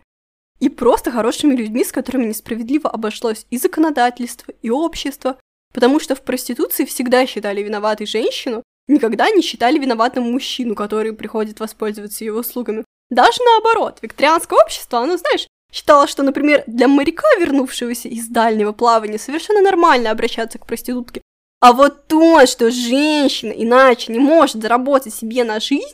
И 0.60 0.70
просто 0.70 1.12
хорошими 1.12 1.56
людьми, 1.56 1.84
с 1.84 1.92
которыми 1.92 2.25
несправедливо 2.25 2.89
обошлось 2.89 3.46
и 3.50 3.58
законодательство, 3.58 4.54
и 4.62 4.70
общество, 4.70 5.38
Потому 5.74 6.00
что 6.00 6.16
в 6.16 6.22
проституции 6.22 6.86
всегда 6.86 7.25
считали 7.25 7.62
виноватой 7.62 8.08
женщину, 8.08 8.63
никогда 8.88 9.30
не 9.30 9.42
считали 9.42 9.78
виноватым 9.78 10.32
мужчину, 10.32 10.75
который 10.75 11.13
приходит 11.13 11.60
воспользоваться 11.60 12.24
ее 12.24 12.34
услугами. 12.34 12.86
Даже 13.10 13.39
наоборот, 13.44 14.00
викторианское 14.01 14.60
общество, 14.60 15.00
оно, 15.00 15.18
знаешь, 15.18 15.48
считало, 15.72 16.08
что, 16.08 16.24
например, 16.24 16.63
для 16.66 16.88
моряка, 16.88 17.28
вернувшегося 17.39 18.08
из 18.08 18.28
дальнего 18.28 18.72
плавания, 18.72 19.20
совершенно 19.20 19.62
нормально 19.62 20.12
обращаться 20.12 20.58
к 20.58 20.66
проститутке. 20.66 21.22
А 21.62 21.74
вот 21.74 22.08
то, 22.08 22.46
что 22.46 22.72
женщина 22.72 23.51
иначе 23.51 24.12
не 24.12 24.20
может 24.20 24.62
заработать 24.62 25.13
себе 25.13 25.44
на 25.44 25.60
жизнь, 25.60 25.86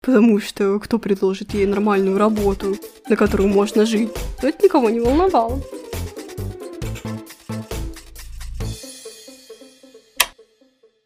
потому 0.00 0.40
что 0.40 0.78
кто 0.78 0.98
предложит 0.98 1.52
ей 1.54 1.66
нормальную 1.66 2.16
работу, 2.16 2.76
на 3.08 3.16
которую 3.16 3.48
можно 3.48 3.84
жить, 3.84 4.10
то 4.40 4.48
это 4.48 4.64
никого 4.64 4.88
не 4.90 5.00
волновало. 5.00 5.62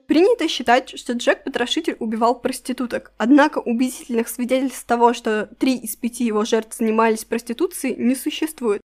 Принято 0.06 0.46
считать, 0.48 0.96
что 0.96 1.14
Джек-потрошитель 1.14 1.96
убивал 1.98 2.38
проституток, 2.38 3.12
однако 3.16 3.58
убедительных 3.58 4.28
свидетельств 4.28 4.84
того, 4.84 5.12
что 5.12 5.48
три 5.58 5.76
из 5.76 5.96
пяти 5.96 6.24
его 6.24 6.44
жертв 6.44 6.76
занимались 6.76 7.24
проституцией, 7.24 7.96
не 7.96 8.14
существует. 8.14 8.80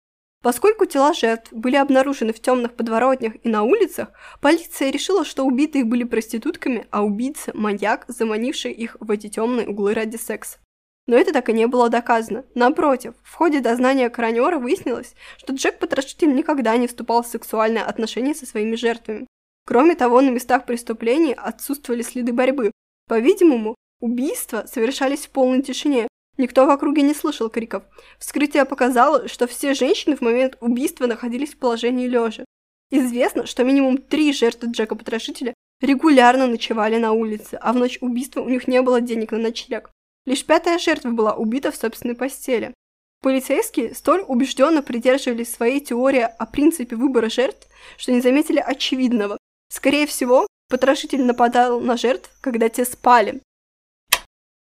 Поскольку 0.42 0.86
тела 0.86 1.12
жертв 1.12 1.52
были 1.52 1.76
обнаружены 1.76 2.32
в 2.32 2.40
темных 2.40 2.74
подворотнях 2.74 3.34
и 3.42 3.48
на 3.48 3.62
улицах, 3.62 4.12
полиция 4.40 4.90
решила, 4.90 5.24
что 5.24 5.44
убитые 5.44 5.84
были 5.84 6.04
проститутками, 6.04 6.86
а 6.90 7.04
убийца– 7.04 7.50
маньяк, 7.54 8.04
заманивший 8.08 8.72
их 8.72 8.96
в 9.00 9.10
эти 9.10 9.28
темные 9.28 9.66
углы 9.68 9.94
ради 9.94 10.16
секса. 10.16 10.58
Но 11.06 11.16
это 11.16 11.32
так 11.32 11.48
и 11.48 11.52
не 11.52 11.66
было 11.66 11.88
доказано. 11.88 12.44
Напротив, 12.54 13.14
в 13.22 13.34
ходе 13.34 13.60
дознания 13.60 14.10
коронера 14.10 14.58
выяснилось, 14.58 15.14
что 15.38 15.54
Джек-потрошитель 15.54 16.34
никогда 16.34 16.76
не 16.76 16.88
вступал 16.88 17.22
в 17.22 17.28
сексуальные 17.28 17.84
отношения 17.84 18.34
со 18.34 18.46
своими 18.46 18.74
жертвами. 18.74 19.26
Кроме 19.66 19.94
того, 19.94 20.20
на 20.20 20.30
местах 20.30 20.66
преступлений 20.66 21.34
отсутствовали 21.34 22.02
следы 22.02 22.32
борьбы. 22.32 22.72
По-видимому, 23.08 23.76
убийства 24.00 24.64
совершались 24.66 25.26
в 25.26 25.30
полной 25.30 25.62
тишине. 25.62 26.08
Никто 26.38 26.66
в 26.66 26.70
округе 26.70 27.02
не 27.02 27.14
слышал 27.14 27.48
криков. 27.48 27.84
Вскрытие 28.18 28.64
показало, 28.64 29.28
что 29.28 29.46
все 29.46 29.74
женщины 29.74 30.16
в 30.16 30.20
момент 30.20 30.56
убийства 30.60 31.06
находились 31.06 31.54
в 31.54 31.58
положении 31.58 32.06
лежа. 32.06 32.44
Известно, 32.90 33.46
что 33.46 33.64
минимум 33.64 33.98
три 33.98 34.32
жертвы 34.32 34.70
Джека-потрошителя 34.70 35.54
регулярно 35.80 36.46
ночевали 36.46 36.98
на 36.98 37.12
улице, 37.12 37.58
а 37.60 37.72
в 37.72 37.76
ночь 37.76 37.98
убийства 38.00 38.40
у 38.42 38.48
них 38.48 38.68
не 38.68 38.80
было 38.82 39.00
денег 39.00 39.32
на 39.32 39.38
ночлег. 39.38 39.90
Лишь 40.26 40.44
пятая 40.44 40.78
жертва 40.78 41.10
была 41.10 41.34
убита 41.34 41.70
в 41.70 41.76
собственной 41.76 42.14
постели. 42.14 42.74
Полицейские 43.22 43.94
столь 43.94 44.24
убежденно 44.26 44.82
придерживались 44.82 45.52
своей 45.52 45.80
теории 45.80 46.28
о 46.38 46.46
принципе 46.46 46.96
выбора 46.96 47.30
жертв, 47.30 47.66
что 47.96 48.12
не 48.12 48.20
заметили 48.20 48.58
очевидного. 48.58 49.38
Скорее 49.68 50.06
всего, 50.06 50.46
потрошитель 50.68 51.24
нападал 51.24 51.80
на 51.80 51.96
жертв, 51.96 52.30
когда 52.40 52.68
те 52.68 52.84
спали. 52.84 53.40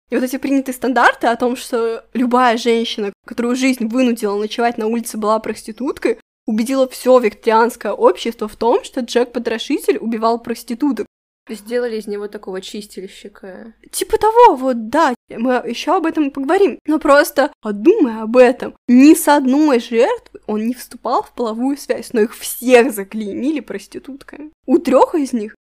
И 0.10 0.16
вот 0.16 0.24
эти 0.24 0.38
принятые 0.38 0.74
стандарты 0.74 1.28
о 1.28 1.36
том, 1.36 1.56
что 1.56 2.06
любая 2.14 2.58
женщина, 2.58 3.12
которую 3.26 3.56
жизнь 3.56 3.88
вынудила 3.88 4.38
ночевать 4.38 4.78
на 4.78 4.88
улице, 4.88 5.18
была 5.18 5.38
проституткой, 5.40 6.20
убедила 6.46 6.88
все 6.88 7.20
викторианское 7.20 7.92
общество 7.92 8.48
в 8.48 8.56
том, 8.56 8.84
что 8.84 9.02
Джек-потрошитель 9.02 9.98
убивал 9.98 10.40
проституток. 10.40 11.06
Сделали 11.50 11.98
из 11.98 12.08
него 12.08 12.28
такого 12.28 12.62
чистильщика. 12.62 13.74
Типа 13.92 14.18
того, 14.18 14.56
вот 14.56 14.90
да, 14.90 15.14
мы 15.30 15.64
еще 15.66 15.96
об 15.96 16.06
этом 16.06 16.32
поговорим. 16.32 16.80
Но 16.86 17.00
просто 17.00 17.54
подумай 17.62 18.22
об 18.22 18.36
этом. 18.36 18.76
Ни 18.88 19.14
с 19.14 19.28
одной 19.30 19.80
жертвой 19.80 20.42
он 20.46 20.68
не 20.68 20.74
вступал 20.74 21.24
в 21.24 21.34
половую 21.34 21.78
связь, 21.78 22.12
но 22.12 22.22
их 22.22 22.36
всех 22.36 22.94
заклеймили 22.94 23.62
проститутками. 23.62 24.52
У 24.66 24.78
трех 24.78 25.16
из 25.16 25.32
них 25.32 25.56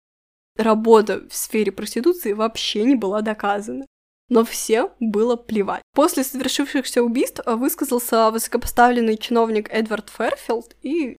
работа 0.56 1.22
в 1.28 1.36
сфере 1.36 1.70
проституции 1.70 2.32
вообще 2.32 2.82
не 2.82 2.96
была 2.96 3.22
доказана. 3.22 3.86
Но 4.28 4.44
все 4.44 4.92
было 4.98 5.36
плевать. 5.36 5.82
После 5.94 6.24
совершившихся 6.24 7.02
убийств 7.02 7.40
высказался 7.46 8.30
высокопоставленный 8.30 9.16
чиновник 9.16 9.68
Эдвард 9.70 10.10
Ферфилд, 10.10 10.74
и 10.82 11.16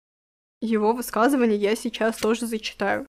его 0.61 0.93
высказывание 0.93 1.57
я 1.57 1.75
сейчас 1.75 2.17
тоже 2.17 2.45
зачитаю. 2.47 3.05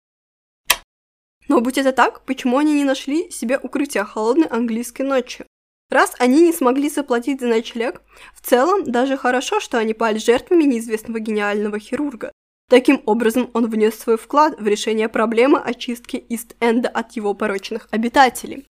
Но 1.49 1.61
будь 1.61 1.77
это 1.77 1.93
так, 1.93 2.25
почему 2.25 2.59
они 2.59 2.73
не 2.75 2.85
нашли 2.85 3.31
себе 3.31 3.59
укрытия 3.59 4.05
холодной 4.05 4.47
английской 4.47 5.03
ночью? 5.03 5.47
Раз 5.91 6.15
они 6.19 6.41
не 6.41 6.53
смогли 6.55 6.89
заплатить 6.89 7.41
за 7.41 7.49
ночлег, 7.49 8.01
в 8.35 8.41
целом 8.41 8.85
даже 8.85 9.19
хорошо, 9.19 9.61
что 9.61 9.77
они 9.77 9.93
пали 9.93 10.17
жертвами 10.17 10.65
неизвестного 10.65 11.19
гениального 11.19 11.79
хирурга. 11.79 12.33
Таким 12.71 13.03
образом, 13.05 13.51
он 13.53 13.69
внес 13.69 13.99
свой 13.99 14.17
вклад 14.17 14.59
в 14.59 14.67
решение 14.67 15.11
проблемы 15.11 15.59
очистки 15.59 16.17
Ист-Энда 16.17 16.89
от 16.89 17.13
его 17.13 17.35
порочных 17.35 17.89
обитателей. 17.91 18.65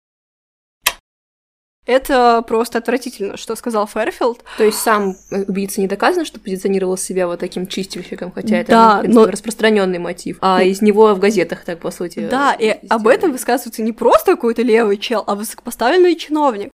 Это 1.89 2.43
просто 2.47 2.77
отвратительно, 2.77 3.35
что 3.35 3.55
сказал 3.55 3.87
Фэрфилд. 3.87 4.43
То 4.59 4.63
есть 4.63 4.77
сам 4.77 5.15
убийца 5.31 5.81
не 5.81 5.87
доказано, 5.87 6.23
что 6.23 6.39
позиционировал 6.39 6.97
себя 6.97 7.25
вот 7.25 7.39
таким 7.39 7.65
чистильщиком, 7.65 8.31
хотя 8.31 8.57
это 8.57 8.71
Да, 8.71 8.95
ну, 8.97 9.01
принципе, 9.01 9.25
но- 9.25 9.31
распространенный 9.31 9.97
мотив. 9.97 10.37
А 10.41 10.61
из 10.61 10.83
него 10.83 11.15
в 11.15 11.19
газетах 11.19 11.65
так, 11.65 11.79
по 11.79 11.89
сути. 11.89 12.27
Да, 12.29 12.53
и 12.53 12.65
сделали. 12.65 12.85
об 12.89 13.07
этом 13.07 13.31
высказывается 13.31 13.81
не 13.81 13.91
просто 13.91 14.35
какой-то 14.35 14.61
левый 14.61 14.97
чел, 14.97 15.23
а 15.25 15.33
высокопоставленный 15.33 16.15
чиновник. 16.15 16.69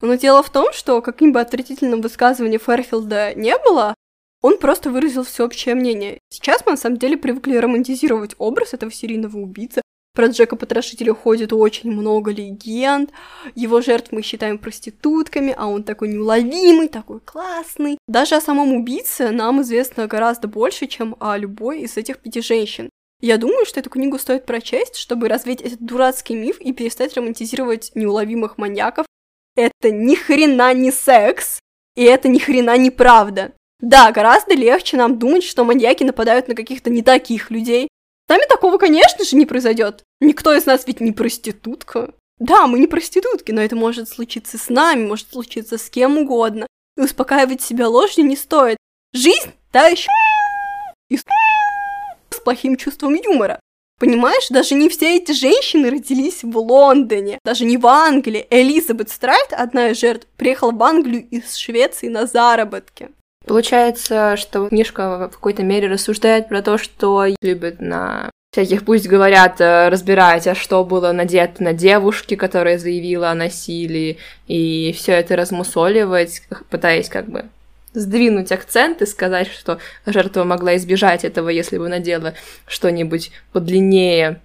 Но 0.00 0.16
дело 0.16 0.42
в 0.42 0.50
том, 0.50 0.72
что 0.72 1.00
каким 1.02 1.32
бы 1.32 1.40
отвратительным 1.40 2.00
высказыванием 2.00 2.58
Фэрфилда 2.60 3.34
не 3.36 3.56
было, 3.58 3.94
он 4.42 4.58
просто 4.58 4.90
выразил 4.90 5.22
всеобщее 5.22 5.76
мнение. 5.76 6.18
Сейчас 6.30 6.66
мы 6.66 6.72
на 6.72 6.76
самом 6.78 6.98
деле 6.98 7.16
привыкли 7.16 7.56
романтизировать 7.58 8.34
образ 8.38 8.74
этого 8.74 8.90
серийного 8.90 9.36
убийцы. 9.36 9.82
Про 10.16 10.28
Джека 10.28 10.56
Потрошителя 10.56 11.12
ходит 11.12 11.52
очень 11.52 11.92
много 11.92 12.32
легенд. 12.32 13.10
Его 13.54 13.82
жертв 13.82 14.12
мы 14.12 14.22
считаем 14.22 14.56
проститутками, 14.56 15.54
а 15.54 15.66
он 15.66 15.82
такой 15.82 16.08
неуловимый, 16.08 16.88
такой 16.88 17.20
классный. 17.20 17.98
Даже 18.08 18.34
о 18.34 18.40
самом 18.40 18.72
убийце 18.72 19.30
нам 19.30 19.60
известно 19.60 20.06
гораздо 20.06 20.48
больше, 20.48 20.86
чем 20.86 21.16
о 21.20 21.36
любой 21.36 21.80
из 21.80 21.98
этих 21.98 22.18
пяти 22.20 22.40
женщин. 22.40 22.88
Я 23.20 23.36
думаю, 23.36 23.66
что 23.66 23.80
эту 23.80 23.90
книгу 23.90 24.18
стоит 24.18 24.46
прочесть, 24.46 24.96
чтобы 24.96 25.28
развеять 25.28 25.60
этот 25.60 25.84
дурацкий 25.84 26.34
миф 26.34 26.62
и 26.62 26.72
перестать 26.72 27.14
романтизировать 27.14 27.92
неуловимых 27.94 28.56
маньяков. 28.56 29.04
Это 29.54 29.90
ни 29.90 30.14
хрена 30.14 30.72
не 30.72 30.92
секс, 30.92 31.60
и 31.94 32.04
это 32.04 32.28
ни 32.28 32.38
хрена 32.38 32.78
не 32.78 32.90
правда. 32.90 33.52
Да, 33.80 34.10
гораздо 34.12 34.54
легче 34.54 34.96
нам 34.96 35.18
думать, 35.18 35.44
что 35.44 35.64
маньяки 35.64 36.04
нападают 36.04 36.48
на 36.48 36.54
каких-то 36.54 36.88
не 36.88 37.02
таких 37.02 37.50
людей. 37.50 37.88
С 38.26 38.28
нами 38.28 38.42
такого, 38.48 38.78
конечно 38.78 39.24
же, 39.24 39.36
не 39.36 39.46
произойдет. 39.46 40.02
Никто 40.20 40.52
из 40.54 40.66
нас 40.66 40.86
ведь 40.86 41.00
не 41.00 41.12
проститутка. 41.12 42.12
Да, 42.38 42.66
мы 42.66 42.78
не 42.78 42.86
проститутки, 42.86 43.52
но 43.52 43.62
это 43.62 43.76
может 43.76 44.08
случиться 44.08 44.58
с 44.58 44.68
нами, 44.68 45.06
может 45.06 45.30
случиться 45.30 45.78
с 45.78 45.88
кем 45.88 46.18
угодно. 46.18 46.66
И 46.96 47.02
успокаивать 47.02 47.62
себя 47.62 47.88
ложью 47.88 48.24
не 48.24 48.36
стоит. 48.36 48.78
Жизнь 49.12 49.52
та 49.70 49.86
еще 49.86 50.08
и 51.08 51.16
с 51.16 51.24
плохим 52.44 52.76
чувством 52.76 53.14
юмора. 53.14 53.60
Понимаешь, 53.98 54.48
даже 54.50 54.74
не 54.74 54.88
все 54.88 55.16
эти 55.16 55.32
женщины 55.32 55.88
родились 55.88 56.42
в 56.42 56.58
Лондоне, 56.58 57.38
даже 57.44 57.64
не 57.64 57.78
в 57.78 57.86
Англии. 57.86 58.46
Элизабет 58.50 59.08
Страйт, 59.08 59.52
одна 59.52 59.90
из 59.90 60.00
жертв, 60.00 60.26
приехала 60.36 60.72
в 60.72 60.82
Англию 60.82 61.26
из 61.30 61.54
Швеции 61.54 62.08
на 62.08 62.26
заработки. 62.26 63.10
Получается, 63.46 64.36
что 64.36 64.68
книжка 64.68 65.28
в 65.28 65.34
какой-то 65.34 65.62
мере 65.62 65.88
рассуждает 65.88 66.48
про 66.48 66.62
то, 66.62 66.78
что 66.78 67.26
любят 67.40 67.80
на 67.80 68.30
всяких, 68.52 68.84
пусть 68.84 69.06
говорят, 69.06 69.60
э, 69.60 69.88
разбирать, 69.88 70.46
а 70.46 70.54
что 70.54 70.82
было 70.84 71.12
надето 71.12 71.62
на 71.62 71.72
девушке, 71.72 72.36
которая 72.36 72.78
заявила 72.78 73.30
о 73.30 73.34
насилии, 73.34 74.18
и 74.48 74.92
все 74.96 75.12
это 75.12 75.36
размусоливать, 75.36 76.42
пытаясь 76.70 77.08
как 77.08 77.28
бы 77.28 77.44
сдвинуть 77.92 78.52
акцент 78.52 79.00
и 79.02 79.06
сказать, 79.06 79.48
что 79.48 79.78
жертва 80.06 80.44
могла 80.44 80.76
избежать 80.76 81.24
этого, 81.24 81.48
если 81.48 81.78
бы 81.78 81.88
надела 81.88 82.34
что-нибудь 82.66 83.30
подлиннее 83.52 84.40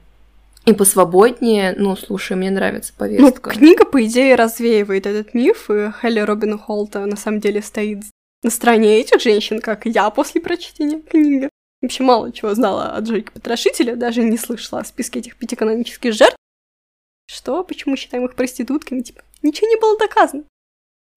и 0.66 0.74
посвободнее. 0.74 1.74
Ну, 1.78 1.96
слушай, 1.96 2.38
мне 2.38 2.52
нравится 2.52 2.94
Ну, 2.98 3.00
повестка. 3.00 3.50
книга, 3.52 3.86
по 3.86 4.04
идее, 4.06 4.36
развеивает 4.36 5.06
этот 5.08 5.34
миф, 5.34 5.70
и 5.70 5.90
Хелли 6.02 6.20
Робин 6.20 6.58
Холта 6.58 7.06
на 7.06 7.16
самом 7.18 7.40
деле 7.40 7.62
стоит 7.62 8.04
на 8.44 8.50
стороне 8.50 9.00
этих 9.00 9.22
женщин, 9.22 9.62
как 9.62 9.86
я 9.86 10.10
после 10.10 10.42
прочтения 10.42 11.00
книги. 11.00 11.50
Вообще 11.82 12.04
мало 12.04 12.32
чего 12.32 12.54
знала 12.54 12.96
о 12.96 13.00
Джейке 13.02 13.32
Потрошителе, 13.32 13.96
даже 13.96 14.24
не 14.24 14.38
слышала 14.38 14.82
о 14.82 14.86
списке 14.86 15.20
этих 15.20 15.38
пяти 15.38 15.56
канонических 15.56 16.14
жертв. 16.14 16.38
Что? 17.28 17.64
Почему 17.64 17.96
считаем 17.96 18.26
их 18.26 18.36
проститутками? 18.36 19.02
Типа, 19.02 19.24
ничего 19.42 19.68
не 19.68 19.78
было 19.78 19.98
доказано. 19.98 20.44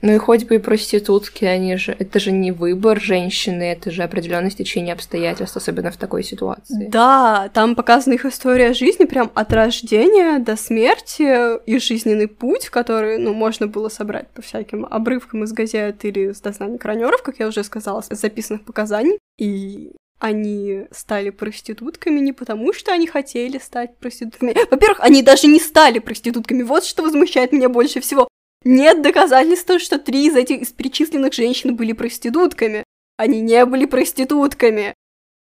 Ну 0.05 0.13
и 0.13 0.19
хоть 0.19 0.45
бы 0.45 0.57
и 0.57 0.59
проститутки, 0.59 1.47
они 1.47 1.79
же, 1.79 1.97
это 1.99 2.21
же 2.21 2.31
не 2.31 2.53
выбор 2.53 3.01
женщины, 3.01 3.63
это 3.63 3.91
же 3.91 4.03
определенное 4.03 4.51
стечение 4.51 4.93
обстоятельств, 4.93 5.57
особенно 5.57 5.91
в 5.91 5.97
такой 5.97 6.23
ситуации. 6.23 6.89
Да, 6.91 7.49
там 7.55 7.75
показана 7.75 8.13
их 8.13 8.27
история 8.27 8.75
жизни 8.75 9.07
прям 9.07 9.33
от 9.35 9.51
рождения 9.55 10.39
до 10.41 10.57
смерти, 10.57 11.59
и 11.65 11.79
жизненный 11.79 12.29
путь, 12.29 12.69
который, 12.69 13.17
ну, 13.17 13.33
можно 13.33 13.67
было 13.67 13.89
собрать 13.89 14.29
по 14.29 14.43
всяким 14.43 14.85
обрывкам 14.85 15.45
из 15.45 15.53
газет 15.53 16.05
или 16.05 16.33
с 16.33 16.41
дознаний 16.43 16.77
кранеров, 16.77 17.23
как 17.23 17.39
я 17.39 17.49
уже 17.49 17.65
сказала, 17.65 18.03
с 18.03 18.15
записанных 18.15 18.67
показаний. 18.67 19.19
И 19.39 19.93
они 20.19 20.87
стали 20.91 21.31
проститутками 21.31 22.21
не 22.21 22.35
потому, 22.35 22.75
что 22.75 22.93
они 22.93 23.07
хотели 23.07 23.57
стать 23.59 23.97
проститутками. 23.97 24.55
Во-первых, 24.71 25.01
они 25.01 25.23
даже 25.23 25.47
не 25.47 25.61
стали 25.61 25.99
проститутками. 25.99 26.63
Вот 26.63 26.85
что 26.85 27.03
возмущает 27.03 27.53
меня 27.53 27.71
больше 27.71 28.01
всего. 28.01 28.29
Нет 28.65 29.03
доказательств, 29.03 29.81
что 29.81 29.99
три 29.99 30.27
из 30.27 30.37
этих 30.37 30.63
из 30.63 30.73
перечисленных 30.73 31.35
женщин 31.35 31.77
были 31.77 31.93
проститутками. 31.93 32.83
Они 33.17 33.41
не 33.41 33.65
были 33.67 33.85
проститутками. 33.85 34.95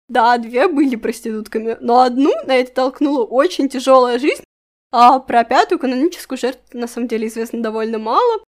Да, 0.08 0.38
две 0.38 0.68
были 0.68 0.96
проститутками, 0.96 1.76
но 1.80 2.00
одну 2.00 2.32
на 2.46 2.56
это 2.56 2.72
толкнула 2.72 3.24
очень 3.24 3.68
тяжелая 3.68 4.18
жизнь, 4.18 4.42
а 4.90 5.18
про 5.18 5.44
пятую 5.44 5.78
каноническую 5.78 6.38
жертву 6.38 6.78
на 6.78 6.86
самом 6.86 7.08
деле 7.08 7.28
известно 7.28 7.62
довольно 7.62 7.98
мало. 7.98 8.42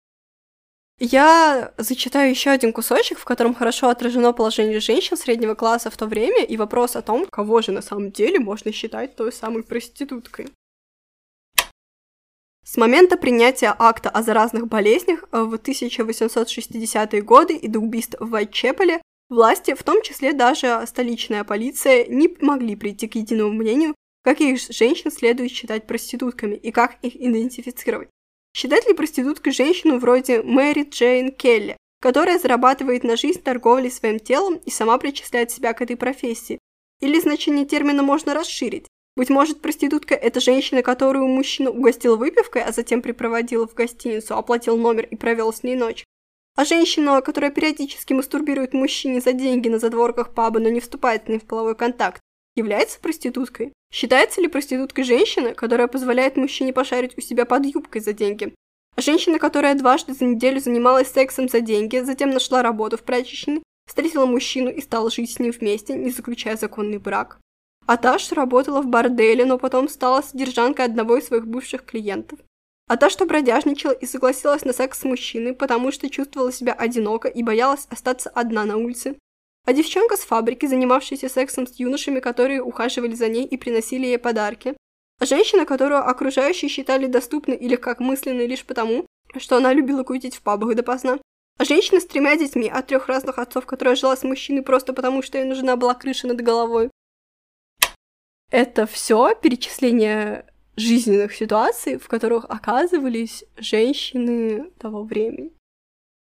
Я 1.01 1.73
зачитаю 1.77 2.31
еще 2.31 2.51
один 2.51 2.73
кусочек, 2.73 3.19
в 3.19 3.25
котором 3.25 3.55
хорошо 3.55 3.89
отражено 3.89 4.33
положение 4.33 4.81
женщин 4.81 5.17
среднего 5.17 5.55
класса 5.55 5.91
в 5.91 5.97
то 5.97 6.07
время 6.07 6.45
и 6.45 6.57
вопрос 6.57 6.97
о 6.97 7.03
том, 7.03 7.27
кого 7.27 7.61
же 7.63 7.71
на 7.71 7.83
самом 7.83 8.11
деле 8.11 8.41
можно 8.41 8.73
считать 8.73 9.15
той 9.15 9.33
самой 9.33 9.63
проституткой. 9.63 10.49
С 12.71 12.77
момента 12.77 13.17
принятия 13.17 13.75
акта 13.79 14.11
о 14.11 14.21
заразных 14.21 14.69
болезнях 14.69 15.25
э, 15.33 15.41
в 15.41 15.55
1860-е 15.55 17.23
годы 17.23 17.57
и 17.57 17.67
до 17.67 17.79
убийств 17.79 18.17
в 18.21 18.29
Вайтчепеле 18.29 19.01
власти, 19.31 19.73
в 19.73 19.83
том 19.83 20.03
числе 20.03 20.35
даже 20.35 20.85
столичная 20.87 21.45
полиция, 21.45 22.05
не 22.05 22.29
могли 22.43 22.77
прийти 22.77 23.09
к 23.09 23.15
единому 23.15 23.55
мнению, 23.55 23.95
каких 24.23 24.61
женщин 24.61 25.11
следует 25.11 25.51
считать 25.51 25.87
проститутками 25.87 26.57
и 26.57 26.71
как 26.71 26.99
их 27.01 27.17
идентифицировать. 27.17 28.11
Считать 28.55 28.87
ли 28.87 28.93
проституткой 28.93 29.55
женщину 29.55 29.99
вроде 29.99 30.43
Мэри 30.43 30.87
Джейн 30.91 31.33
Келли, 31.33 31.79
которая 32.03 32.39
зарабатывает 32.39 33.03
на 33.03 33.17
жизнь 33.17 33.41
торговлей 33.41 33.91
своим 33.91 34.19
телом 34.19 34.57
и 34.57 34.71
сама 34.71 34.99
причисляет 34.99 35.51
себя 35.51 35.73
к 35.73 35.81
этой 35.81 35.97
профессии? 35.97 36.59
Или 37.01 37.19
значение 37.19 37.65
термина 37.65 38.03
можно 38.03 38.35
расширить? 38.35 38.89
Быть 39.19 39.31
может, 39.31 39.61
проститутка– 39.61 40.15
это 40.29 40.39
женщина, 40.39 40.81
которую 40.81 41.27
мужчина 41.27 41.71
угостил 41.71 42.17
выпивкой, 42.17 42.63
а 42.63 42.71
затем 42.71 43.03
припроводил 43.03 43.67
в 43.67 43.75
гостиницу, 43.75 44.37
оплатил 44.37 44.77
номер 44.77 45.07
и 45.07 45.17
провел 45.17 45.53
с 45.53 45.65
ней 45.65 45.75
ночь. 45.75 46.05
А 46.55 46.65
женщина, 46.65 47.21
которая 47.21 47.51
периодически 47.51 48.13
мастурбирует 48.13 48.75
мужчине 48.75 49.21
за 49.21 49.33
деньги 49.33 49.69
на 49.69 49.81
задворках 49.81 50.35
паба, 50.35 50.61
но 50.61 50.69
не 50.69 50.79
вступает 50.79 51.25
с 51.25 51.29
ним 51.29 51.41
в 51.41 51.47
половой 51.47 51.75
контакт, 51.75 52.21
является 52.55 53.01
проституткой? 53.01 53.73
Считается 53.93 54.41
ли 54.41 54.47
проституткой 54.47 55.03
женщина, 55.03 55.53
которая 55.53 55.89
позволяет 55.89 56.37
мужчине 56.37 56.73
пошарить 56.73 57.19
у 57.19 57.21
себя 57.21 57.45
под 57.45 57.67
юбкой 57.67 58.03
за 58.03 58.13
деньги? 58.13 58.55
А 58.95 59.01
женщина, 59.01 59.41
которая 59.41 59.75
дважды 59.75 60.15
за 60.15 60.27
неделю 60.27 60.61
занималась 60.61 61.11
сексом 61.11 61.49
за 61.49 61.61
деньги, 61.61 61.99
затем 61.99 62.31
нашла 62.31 62.63
работу 62.63 62.97
в 62.97 63.03
прачечной, 63.03 63.65
встретила 63.85 64.27
мужчину 64.27 64.71
и 64.71 64.81
стала 64.81 65.11
жить 65.11 65.33
с 65.33 65.41
ним 65.41 65.51
вместе, 65.51 65.95
не 65.95 66.11
заключая 66.11 66.57
законный 66.57 66.99
брак? 66.99 67.41
А 67.89 67.97
та, 67.97 68.19
что 68.19 68.35
работала 68.35 68.83
в 68.83 68.87
борделе, 68.87 69.47
но 69.47 69.57
потом 69.57 69.89
стала 69.89 70.21
содержанкой 70.21 70.85
одного 70.85 71.17
из 71.17 71.29
своих 71.29 71.47
бывших 71.47 71.87
клиентов? 71.87 72.39
А 72.87 72.99
та, 72.99 73.09
что 73.09 73.25
бродяжничала 73.25 73.93
и 73.93 74.05
согласилась 74.05 74.67
на 74.67 74.75
секс 74.75 75.01
с 75.01 75.05
мужчиной, 75.05 75.55
потому 75.55 75.91
что 75.91 76.11
чувствовала 76.11 76.53
себя 76.53 76.75
одиноко 76.75 77.29
и 77.29 77.43
боялась 77.43 77.87
остаться 77.89 78.29
одна 78.29 78.67
на 78.67 78.77
улице? 78.77 79.17
А 79.65 79.73
девчонка 79.73 80.19
с 80.19 80.21
фабрики, 80.21 80.67
занимавшаяся 80.67 81.31
сексом 81.31 81.67
с 81.67 81.81
юношами, 81.81 82.21
которые 82.21 82.63
ухаживали 82.63 83.15
за 83.15 83.29
ней 83.29 83.47
и 83.47 83.57
приносили 83.57 84.05
ей 84.05 84.19
подарки? 84.19 84.77
А 85.19 85.25
женщина, 85.25 85.65
которую 85.65 86.07
окружающие 86.07 86.69
считали 86.69 87.07
доступной 87.07 87.57
или 87.57 87.77
как 87.77 88.01
мысленной 88.01 88.47
лишь 88.47 88.67
потому, 88.67 89.07
что 89.39 89.57
она 89.57 89.73
любила 89.73 90.03
кутить 90.03 90.37
в 90.37 90.43
пабах 90.43 90.75
допоздна? 90.75 91.19
А 91.57 91.65
женщина 91.65 92.01
с 92.01 92.07
тремя 92.07 92.37
детьми 92.37 92.69
от 92.69 92.87
трех 92.89 93.09
разных 93.09 93.39
отцов, 93.39 93.65
которая 93.65 93.97
жила 93.97 94.15
с 94.15 94.25
мужчиной 94.25 94.61
просто 94.61 94.93
потому, 94.93 95.23
что 95.23 95.39
ей 95.39 95.45
нужна 95.45 95.77
была 95.77 95.95
крыша 95.95 96.27
над 96.27 96.43
головой? 96.43 96.91
Это 98.51 98.87
все 98.87 99.35
перечисление 99.35 100.47
жизненных 100.77 101.35
ситуаций, 101.35 101.99
в 101.99 102.09
которых 102.09 102.47
оказывались 102.49 103.45
женщины 103.57 104.71
того 104.79 105.03
времени. 105.03 105.53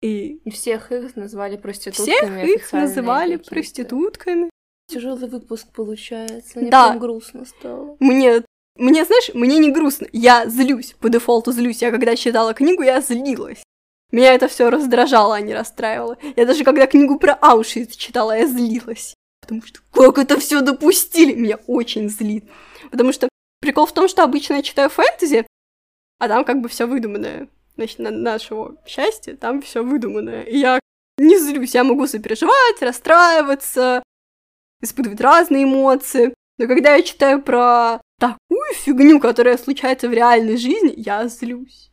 И 0.01 0.41
всех 0.51 0.93
их 0.93 1.17
назвали 1.17 1.57
проститутками. 1.57 2.45
всех 2.45 2.45
их 2.45 2.73
называли 2.73 3.37
проститутками. 3.37 4.49
Тяжелый 4.89 5.29
выпуск 5.29 5.67
получается. 5.75 6.59
Мне 6.61 6.71
Да. 6.71 6.89
прям 6.89 6.99
грустно 7.01 7.45
стало. 7.45 7.97
Мне, 7.99 8.43
мне, 8.77 9.05
знаешь, 9.05 9.31
мне 9.35 9.59
не 9.59 9.71
грустно. 9.71 10.07
Я 10.13 10.47
злюсь, 10.49 10.95
по 11.01 11.09
дефолту 11.09 11.53
злюсь. 11.53 11.83
Я 11.83 11.91
когда 11.91 12.17
читала 12.17 12.55
книгу, 12.55 12.83
я 12.83 13.01
злилась. 13.01 13.63
Меня 14.13 14.33
это 14.33 14.49
все 14.49 14.71
раздражало, 14.71 15.35
а 15.35 15.41
не 15.41 15.53
расстраивало. 15.53 16.17
Я 16.37 16.47
даже 16.47 16.65
когда 16.65 16.87
книгу 16.87 17.19
про 17.19 17.35
Аушвиц 17.35 17.95
читала, 17.97 18.39
я 18.39 18.47
злилась. 18.47 19.15
Потому 19.41 19.63
что 19.63 19.81
как 19.93 20.19
это 20.19 20.39
все 20.39 20.61
допустили? 20.61 21.35
Меня 21.35 21.59
очень 21.67 22.09
злит. 22.09 22.45
Потому 22.91 23.13
что 23.13 23.29
прикол 23.61 23.87
в 23.87 23.93
том, 23.93 24.09
что 24.09 24.23
обычно 24.23 24.55
я 24.55 24.63
читаю 24.63 24.91
фэнтези, 24.91 25.47
а 26.19 26.29
там 26.29 26.45
как 26.45 26.61
бы 26.61 26.69
все 26.69 26.87
выдуманное. 26.87 27.49
значит, 27.77 27.99
на 27.99 28.11
нашего 28.11 28.77
счастья, 28.87 29.37
там 29.37 29.63
все 29.63 29.83
выдуманное. 29.83 30.43
И 30.43 30.59
я 30.59 30.81
не 31.19 31.39
злюсь, 31.39 31.75
я 31.75 31.85
могу 31.85 32.07
сопереживать, 32.07 32.81
расстраиваться, 32.81 34.03
испытывать 34.81 35.21
разные 35.21 35.65
эмоции. 35.65 36.35
Но 36.59 36.67
когда 36.67 36.97
я 36.97 37.03
читаю 37.03 37.41
про 37.43 38.01
такую 38.19 38.75
фигню, 38.75 39.21
которая 39.21 39.59
случается 39.59 40.09
в 40.09 40.13
реальной 40.13 40.57
жизни, 40.57 40.93
я 40.97 41.27
злюсь. 41.29 41.91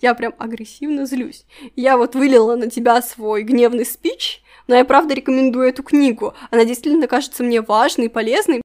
Я 0.00 0.14
прям 0.14 0.34
агрессивно 0.38 1.06
злюсь. 1.06 1.46
Я 1.76 1.96
вот 1.96 2.14
вылила 2.14 2.56
на 2.56 2.68
тебя 2.68 3.00
свой 3.00 3.42
гневный 3.42 3.86
спич, 3.86 4.42
но 4.66 4.76
я 4.76 4.84
правда 4.84 5.14
рекомендую 5.14 5.68
эту 5.68 5.82
книгу. 5.82 6.34
Она 6.50 6.64
действительно 6.64 7.06
кажется 7.06 7.42
мне 7.42 7.60
важной 7.60 8.06
и 8.06 8.08
полезной. 8.08 8.62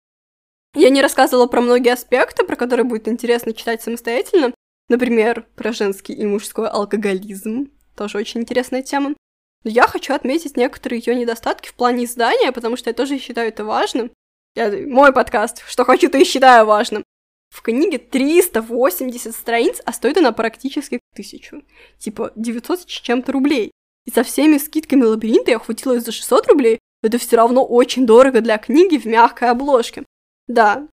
Я 0.75 0.89
не 0.89 1.01
рассказывала 1.01 1.47
про 1.47 1.61
многие 1.61 1.93
аспекты, 1.93 2.45
про 2.45 2.55
которые 2.55 2.85
будет 2.85 3.07
интересно 3.07 3.53
читать 3.53 3.81
самостоятельно. 3.81 4.53
Например, 4.87 5.45
про 5.55 5.73
женский 5.73 6.13
и 6.13 6.25
мужской 6.25 6.67
алкоголизм. 6.67 7.71
Тоже 7.95 8.17
очень 8.17 8.41
интересная 8.41 8.81
тема. 8.81 9.15
Но 9.63 9.71
я 9.71 9.87
хочу 9.87 10.13
отметить 10.13 10.57
некоторые 10.57 11.01
ее 11.05 11.15
недостатки 11.15 11.69
в 11.69 11.73
плане 11.73 12.05
издания, 12.05 12.51
потому 12.51 12.77
что 12.77 12.89
я 12.89 12.93
тоже 12.93 13.19
считаю 13.19 13.49
это 13.49 13.65
важным. 13.65 14.11
Я, 14.55 14.71
мой 14.87 15.11
подкаст, 15.13 15.63
что 15.67 15.85
хочу, 15.85 16.09
то 16.09 16.17
и 16.17 16.23
считаю 16.23 16.65
важным. 16.65 17.03
В 17.49 17.61
книге 17.61 17.97
380 17.97 19.33
страниц, 19.33 19.81
а 19.85 19.91
стоит 19.91 20.17
она 20.17 20.31
практически 20.31 20.99
тысячу. 21.15 21.63
Типа 21.97 22.31
900 22.35 22.81
с 22.81 22.85
чем-то 22.85 23.31
рублей. 23.31 23.71
И 24.09 24.11
со 24.11 24.23
всеми 24.23 24.57
скидками 24.57 25.03
лабиринта 25.03 25.51
я 25.51 25.59
хватилась 25.59 26.03
за 26.03 26.11
600 26.11 26.47
рублей, 26.47 26.79
это 27.03 27.19
все 27.19 27.35
равно 27.35 27.63
очень 27.63 28.07
дорого 28.07 28.41
для 28.41 28.57
книги 28.57 28.97
в 28.97 29.05
мягкой 29.05 29.51
обложке. 29.51 30.03
Да, 30.47 30.87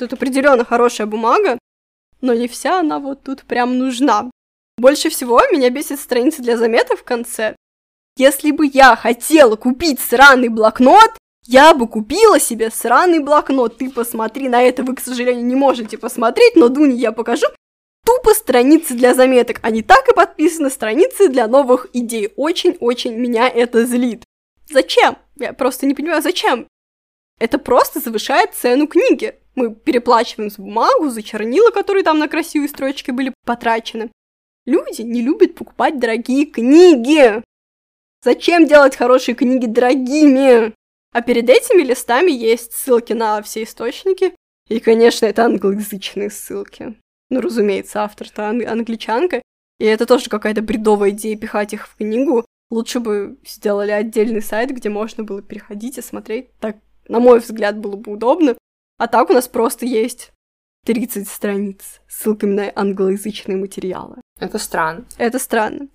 тут 0.00 0.12
определенно 0.12 0.64
хорошая 0.64 1.06
бумага, 1.06 1.60
но 2.20 2.34
не 2.34 2.48
вся 2.48 2.80
она 2.80 2.98
вот 2.98 3.22
тут 3.22 3.44
прям 3.44 3.78
нужна. 3.78 4.32
Больше 4.78 5.10
всего 5.10 5.40
меня 5.52 5.70
бесит 5.70 6.00
страница 6.00 6.42
для 6.42 6.56
заметок 6.56 6.98
в 6.98 7.04
конце. 7.04 7.54
Если 8.16 8.50
бы 8.50 8.66
я 8.66 8.96
хотела 8.96 9.54
купить 9.54 10.00
сраный 10.00 10.48
блокнот, 10.48 11.16
я 11.46 11.72
бы 11.72 11.86
купила 11.86 12.40
себе 12.40 12.72
сраный 12.72 13.20
блокнот. 13.20 13.78
Ты 13.78 13.92
посмотри 13.92 14.48
на 14.48 14.60
это, 14.60 14.82
вы, 14.82 14.96
к 14.96 15.00
сожалению, 15.00 15.46
не 15.46 15.54
можете 15.54 15.98
посмотреть, 15.98 16.56
но 16.56 16.68
Дуне 16.68 16.96
я 16.96 17.12
покажу. 17.12 17.46
Тупо 18.06 18.34
страницы 18.34 18.94
для 18.94 19.14
заметок. 19.14 19.58
Они 19.62 19.82
так 19.82 20.08
и 20.08 20.14
подписаны, 20.14 20.70
страницы 20.70 21.28
для 21.28 21.48
новых 21.48 21.88
идей. 21.92 22.32
Очень-очень 22.36 23.16
меня 23.16 23.48
это 23.48 23.84
злит. 23.84 24.22
Зачем? 24.70 25.18
Я 25.34 25.52
просто 25.52 25.86
не 25.86 25.94
понимаю, 25.94 26.22
зачем? 26.22 26.68
Это 27.40 27.58
просто 27.58 27.98
завышает 27.98 28.54
цену 28.54 28.86
книги. 28.86 29.34
Мы 29.56 29.74
переплачиваем 29.74 30.50
за 30.50 30.62
бумагу, 30.62 31.10
за 31.10 31.24
чернила, 31.24 31.70
которые 31.70 32.04
там 32.04 32.20
на 32.20 32.28
красивые 32.28 32.68
строчки 32.68 33.10
были 33.10 33.34
потрачены. 33.44 34.12
Люди 34.66 35.02
не 35.02 35.20
любят 35.20 35.56
покупать 35.56 35.98
дорогие 35.98 36.46
книги. 36.46 37.42
Зачем 38.22 38.66
делать 38.66 38.94
хорошие 38.94 39.34
книги 39.34 39.66
дорогими? 39.66 40.72
А 41.12 41.22
перед 41.22 41.50
этими 41.50 41.82
листами 41.82 42.30
есть 42.30 42.72
ссылки 42.72 43.14
на 43.14 43.42
все 43.42 43.64
источники. 43.64 44.34
И, 44.68 44.78
конечно, 44.78 45.26
это 45.26 45.44
англоязычные 45.44 46.30
ссылки. 46.30 46.96
Ну, 47.30 47.40
разумеется, 47.40 48.02
автор-то 48.02 48.48
ан- 48.48 48.66
англичанка. 48.66 49.42
И 49.78 49.84
это 49.84 50.06
тоже 50.06 50.30
какая-то 50.30 50.62
бредовая 50.62 51.10
идея 51.10 51.36
пихать 51.36 51.72
их 51.72 51.88
в 51.88 51.96
книгу. 51.96 52.44
Лучше 52.70 53.00
бы 53.00 53.38
сделали 53.46 53.90
отдельный 53.90 54.42
сайт, 54.42 54.70
где 54.70 54.88
можно 54.88 55.22
было 55.24 55.42
переходить 55.42 55.98
и 55.98 56.02
смотреть. 56.02 56.50
Так, 56.58 56.76
на 57.08 57.20
мой 57.20 57.40
взгляд, 57.40 57.78
было 57.78 57.96
бы 57.96 58.12
удобно. 58.12 58.56
А 58.98 59.06
так 59.06 59.30
у 59.30 59.34
нас 59.34 59.46
просто 59.48 59.86
есть 59.86 60.32
30 60.86 61.28
страниц 61.28 62.00
с 62.08 62.22
ссылками 62.22 62.54
на 62.54 62.72
англоязычные 62.74 63.56
материалы. 63.56 64.20
Это 64.40 64.58
странно. 64.58 65.04
Это 65.18 65.38
странно. 65.38 65.88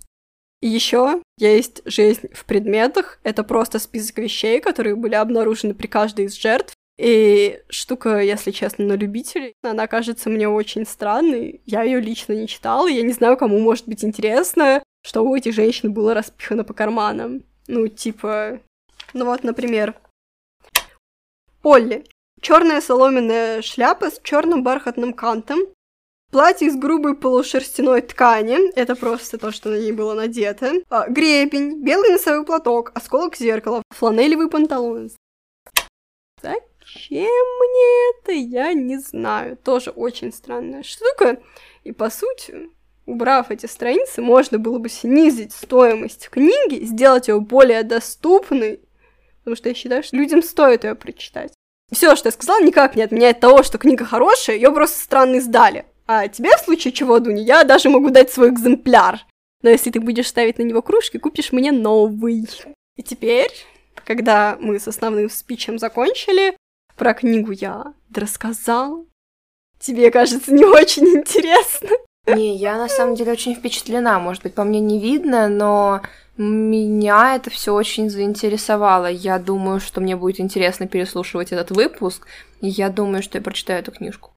И 0.62 0.68
еще 0.68 1.22
есть 1.40 1.82
жизнь 1.86 2.28
в 2.34 2.46
предметах. 2.46 3.20
Это 3.24 3.44
просто 3.44 3.80
список 3.80 4.20
вещей, 4.20 4.62
которые 4.62 4.96
были 4.96 5.16
обнаружены 5.16 5.74
при 5.74 5.88
каждой 5.88 6.26
из 6.26 6.36
жертв. 6.36 6.76
И 6.98 7.60
штука, 7.70 8.20
если 8.20 8.52
честно, 8.52 8.86
на 8.86 8.94
любителей, 8.94 9.54
она 9.64 9.88
кажется 9.88 10.30
мне 10.30 10.48
очень 10.48 10.86
странной. 10.86 11.62
Я 11.66 11.84
ее 11.84 12.00
лично 12.00 12.34
не 12.34 12.48
читала, 12.48 12.88
я 12.88 13.02
не 13.02 13.14
знаю, 13.14 13.38
кому 13.38 13.60
может 13.60 13.88
быть 13.88 14.04
интересно, 14.04 14.84
что 15.04 15.22
у 15.22 15.36
этих 15.36 15.54
женщин 15.54 15.94
было 15.94 16.14
распихано 16.14 16.64
по 16.64 16.74
карманам. 16.74 17.44
Ну, 17.68 17.88
типа... 17.88 18.60
Ну 19.14 19.26
вот, 19.26 19.44
например, 19.44 19.96
Полли. 21.62 22.06
Черная 22.40 22.82
соломенная 22.82 23.62
шляпа 23.62 24.10
с 24.10 24.20
черным 24.24 24.64
бархатным 24.64 25.14
кантом, 25.14 25.60
Платье 26.32 26.70
из 26.70 26.78
грубой 26.78 27.14
полушерстяной 27.14 28.02
ткани, 28.02 28.72
это 28.76 28.96
просто 28.96 29.38
то, 29.38 29.52
что 29.52 29.70
на 29.70 29.76
ней 29.76 29.92
было 29.92 30.14
надето. 30.14 30.76
А, 30.90 31.10
гребень, 31.10 31.84
белый 31.84 32.12
носовой 32.12 32.46
платок, 32.46 32.94
осколок 32.96 33.36
зеркала, 33.36 33.84
фланелевый 33.90 34.50
панталон. 34.50 35.12
Зачем 36.94 37.20
мне 37.20 38.12
это, 38.12 38.32
я 38.32 38.74
не 38.74 38.98
знаю. 38.98 39.58
Тоже 39.58 39.92
очень 39.92 40.34
странная 40.34 40.84
штука. 40.84 41.42
И 41.84 41.92
по 41.92 42.10
сути, 42.10 42.70
убрав 43.06 43.52
эти 43.52 43.66
страницы, 43.66 44.22
можно 44.22 44.58
было 44.58 44.78
бы 44.78 44.90
снизить 44.90 45.54
стоимость 45.54 46.30
книги, 46.30 46.84
сделать 46.84 47.28
ее 47.28 47.40
более 47.40 47.84
доступной, 47.84 48.82
потому 49.40 49.56
что 49.56 49.70
я 49.70 49.76
считаю, 49.76 50.04
что 50.04 50.18
людям 50.18 50.42
стоит 50.42 50.84
ее 50.84 50.96
прочитать. 50.96 51.54
Все, 51.92 52.16
что 52.16 52.28
я 52.28 52.32
сказала, 52.32 52.62
никак 52.62 52.96
не 52.96 53.04
отменяет 53.04 53.40
того, 53.40 53.64
что 53.64 53.78
книга 53.78 54.06
хорошая, 54.06 54.56
ее 54.56 54.72
просто 54.72 55.00
странно 55.00 55.36
издали. 55.38 55.86
А 56.08 56.28
тебе 56.28 56.56
в 56.56 56.62
случае 56.62 56.94
чего, 56.94 57.20
Дуня, 57.20 57.44
я 57.44 57.64
даже 57.64 57.90
могу 57.90 58.10
дать 58.10 58.32
свой 58.32 58.50
экземпляр. 58.50 59.22
Но 59.62 59.70
если 59.70 59.92
ты 59.92 60.00
будешь 60.00 60.28
ставить 60.28 60.58
на 60.58 60.64
него 60.64 60.82
кружки, 60.82 61.18
купишь 61.18 61.52
мне 61.52 61.72
новый. 61.72 62.48
И 62.98 63.04
теперь, 63.04 63.52
когда 64.06 64.58
мы 64.60 64.80
с 64.80 64.88
основным 64.88 65.30
спичем 65.30 65.80
закончили, 65.80 66.56
про 66.96 67.14
книгу 67.14 67.52
я 67.52 67.94
рассказала. 68.14 69.06
Тебе, 69.80 70.12
кажется, 70.12 70.54
не 70.54 70.66
очень 70.66 71.08
интересно. 71.08 71.90
Не, 72.28 72.56
я 72.56 72.78
на 72.78 72.88
самом 72.88 73.16
деле 73.16 73.32
очень 73.32 73.56
впечатлена. 73.56 74.20
Может 74.20 74.44
быть, 74.44 74.54
по 74.54 74.64
мне 74.64 74.80
не 74.80 75.00
видно, 75.00 75.48
но 75.48 76.02
меня 76.38 77.36
это 77.36 77.50
все 77.50 77.74
очень 77.74 78.10
заинтересовало. 78.10 79.08
Я 79.08 79.40
думаю, 79.40 79.80
что 79.80 80.02
мне 80.02 80.16
будет 80.16 80.40
интересно 80.40 80.88
переслушивать 80.88 81.52
этот 81.52 81.72
выпуск. 81.72 82.28
И 82.62 82.68
я 82.68 82.90
думаю, 82.90 83.24
что 83.24 83.38
я 83.38 83.44
прочитаю 83.44 83.80
эту 83.80 83.92
книжку. 83.92 84.32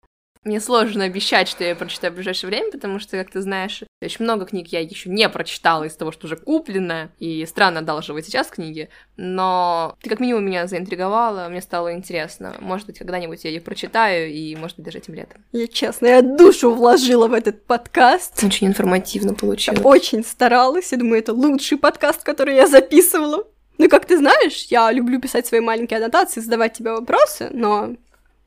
Мне 0.45 0.61
сложно 0.61 1.05
обещать, 1.05 1.49
что 1.49 1.65
я 1.65 1.75
прочитаю 1.75 2.13
в 2.13 2.17
ближайшее 2.17 2.49
время, 2.49 2.71
потому 2.71 2.99
что, 2.99 3.17
как 3.17 3.31
ты 3.31 3.41
знаешь, 3.41 3.83
очень 4.03 4.25
много 4.25 4.45
книг 4.45 4.69
я 4.69 4.81
еще 4.81 5.09
не 5.09 5.27
прочитала 5.29 5.85
из 5.85 5.97
того, 5.97 6.13
что 6.13 6.27
уже 6.27 6.37
куплено, 6.37 7.11
и 7.19 7.47
странно 7.47 7.81
одалживать 7.81 8.27
сейчас 8.27 8.49
книги, 8.49 8.91
но 9.17 9.97
ты 10.03 10.11
как 10.11 10.21
минимум 10.21 10.45
меня 10.45 10.67
заинтриговала, 10.67 11.49
мне 11.49 11.63
стало 11.63 11.95
интересно. 11.95 12.55
Может 12.61 12.87
быть, 12.87 12.99
когда-нибудь 12.99 13.43
я 13.45 13.51
их 13.51 13.65
прочитаю, 13.65 14.31
и, 14.31 14.55
может 14.57 14.77
быть, 14.77 14.85
даже 14.85 14.99
этим 14.99 15.15
летом. 15.15 15.43
Я 15.53 15.67
честно, 15.67 16.07
я 16.07 16.21
душу 16.23 16.75
вложила 16.75 17.27
в 17.27 17.33
этот 17.33 17.65
подкаст. 17.65 18.45
Очень 18.45 18.67
информативно 18.67 19.35
получилось. 19.35 19.81
Я 19.81 19.87
очень 19.87 20.25
старалась, 20.25 20.93
я 20.93 20.99
думаю, 20.99 21.21
это 21.21 21.33
лучший 21.33 21.79
подкаст, 21.79 22.23
который 22.23 22.57
я 22.57 22.67
записывала. 22.67 23.45
Ну, 23.79 23.89
как 23.89 24.05
ты 24.05 24.19
знаешь, 24.19 24.67
я 24.71 24.91
люблю 24.93 25.21
писать 25.21 25.47
свои 25.47 25.61
маленькие 25.61 25.99
аннотации, 25.99 26.41
задавать 26.41 26.75
тебе 26.75 26.93
вопросы, 26.93 27.49
но 27.53 27.97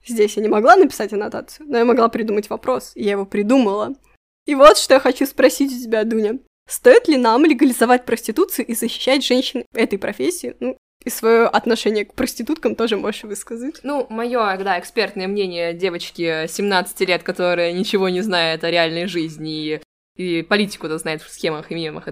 Здесь 0.08 0.38
я 0.38 0.44
не 0.44 0.50
могла 0.50 0.76
написать 0.76 1.14
аннотацию, 1.14 1.68
но 1.68 1.78
я 1.78 1.86
могла 1.86 2.08
придумать 2.08 2.50
вопрос, 2.50 2.92
и 2.96 3.04
я 3.04 3.12
его 3.12 3.26
придумала. 3.26 3.96
И 4.46 4.56
вот 4.56 4.78
что 4.78 4.96
я 4.96 5.00
хочу 5.00 5.26
спросить 5.26 5.72
у 5.72 5.84
тебя, 5.84 6.04
Дуня. 6.04 6.40
Стоит 6.70 7.08
ли 7.08 7.18
нам 7.18 7.46
легализовать 7.46 8.06
проституцию 8.06 8.66
и 8.66 8.74
защищать 8.74 9.26
женщин 9.26 9.66
этой 9.74 9.98
профессии? 9.98 10.56
Ну, 10.60 10.78
и 11.04 11.10
свое 11.10 11.46
отношение 11.48 12.06
к 12.06 12.14
проституткам 12.14 12.76
тоже 12.76 12.98
можешь 12.98 13.24
высказать. 13.24 13.80
Ну, 13.84 14.08
мое, 14.10 14.58
да, 14.58 14.80
экспертное 14.80 15.28
мнение 15.28 15.74
девочки 15.74 16.48
17 16.48 17.00
лет, 17.02 17.24
которая 17.24 17.72
ничего 17.72 18.10
не 18.10 18.22
знает 18.22 18.64
о 18.64 18.72
реальной 18.72 19.08
жизни 19.08 19.82
и, 20.18 20.40
и 20.40 20.42
политику-то 20.42 20.98
знает 20.98 21.22
в 21.22 21.30
схемах 21.30 21.72
и 21.72 21.76
мемах. 21.76 22.10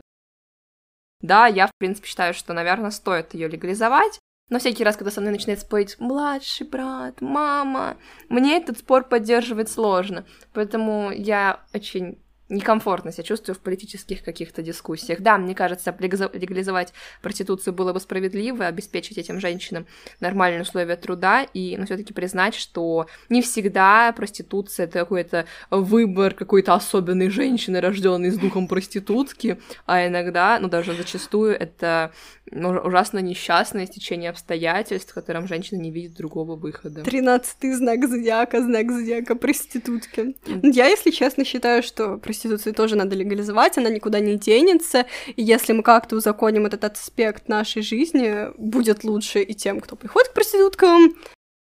Да, 1.22 1.48
я, 1.48 1.68
в 1.68 1.72
принципе, 1.78 2.08
считаю, 2.08 2.34
что, 2.34 2.54
наверное, 2.54 2.92
стоит 2.92 3.34
ее 3.34 3.48
легализовать, 3.48 4.20
но 4.50 4.60
всякий 4.60 4.84
раз, 4.84 4.96
когда 4.96 5.12
со 5.12 5.22
мной 5.22 5.34
начинает 5.34 5.60
спорить 5.60 6.00
младший 6.00 6.68
брат, 6.68 7.20
мама, 7.22 7.98
мне 8.30 8.58
этот 8.58 8.78
спор 8.80 9.04
поддерживать 9.04 9.70
сложно. 9.70 10.26
Поэтому 10.54 11.12
я 11.12 11.62
очень 11.74 12.20
некомфортно 12.50 13.12
себя 13.12 13.24
чувствую 13.24 13.56
в 13.56 13.60
политических 13.60 14.24
каких-то 14.24 14.62
дискуссиях. 14.62 15.22
Да, 15.22 15.38
мне 15.38 15.56
кажется, 15.56 15.96
легализовать 16.00 16.94
проституцию 17.22 17.74
было 17.74 17.94
бы 17.94 18.00
справедливо, 18.00 18.68
обеспечить 18.68 19.18
этим 19.18 19.40
женщинам 19.40 19.88
нормальные 20.20 20.62
условия 20.62 20.96
труда, 20.96 21.44
и 21.54 21.76
ну, 21.78 21.86
все-таки 21.86 22.14
признать, 22.14 22.56
что 22.56 23.08
не 23.30 23.42
всегда 23.42 24.14
проституция 24.14 24.86
это 24.86 25.00
какой-то 25.00 25.46
выбор 25.72 26.34
какой-то 26.34 26.74
особенной 26.74 27.30
женщины, 27.30 27.82
рожденной 27.82 28.30
с 28.30 28.38
духом 28.38 28.68
проститутки, 28.68 29.60
а 29.86 30.08
иногда, 30.08 30.60
ну 30.60 30.68
даже 30.68 30.94
зачастую, 30.94 31.58
это 31.60 32.12
ну, 32.52 32.70
ужасно 32.70 33.20
несчастное 33.20 33.88
стечение 33.88 34.30
обстоятельств, 34.30 35.12
в 35.12 35.16
котором 35.16 35.48
женщина 35.48 35.80
не 35.80 35.92
видит 35.92 36.16
другого 36.16 36.56
выхода. 36.56 37.04
Тринадцатый 37.04 37.74
знак 37.74 38.08
зодиака, 38.08 38.62
знак 38.62 38.92
зодиака 38.92 39.36
проститутки. 39.36 40.36
Я, 40.62 40.88
если 40.88 41.10
честно, 41.10 41.44
считаю, 41.44 41.82
что 41.82 42.18
проституцию 42.36 42.74
тоже 42.74 42.96
надо 42.96 43.16
легализовать, 43.16 43.78
она 43.78 43.90
никуда 43.90 44.20
не 44.20 44.36
денется, 44.36 45.06
и 45.28 45.42
если 45.42 45.74
мы 45.74 45.84
как-то 45.84 46.16
узаконим 46.18 46.66
этот 46.66 46.84
аспект 46.84 47.48
нашей 47.48 47.82
жизни, 47.82 48.48
будет 48.58 49.04
лучше 49.04 49.42
и 49.42 49.54
тем, 49.54 49.80
кто 49.80 49.96
приходит 49.96 50.30
к 50.30 50.34
проституткам, 50.34 51.16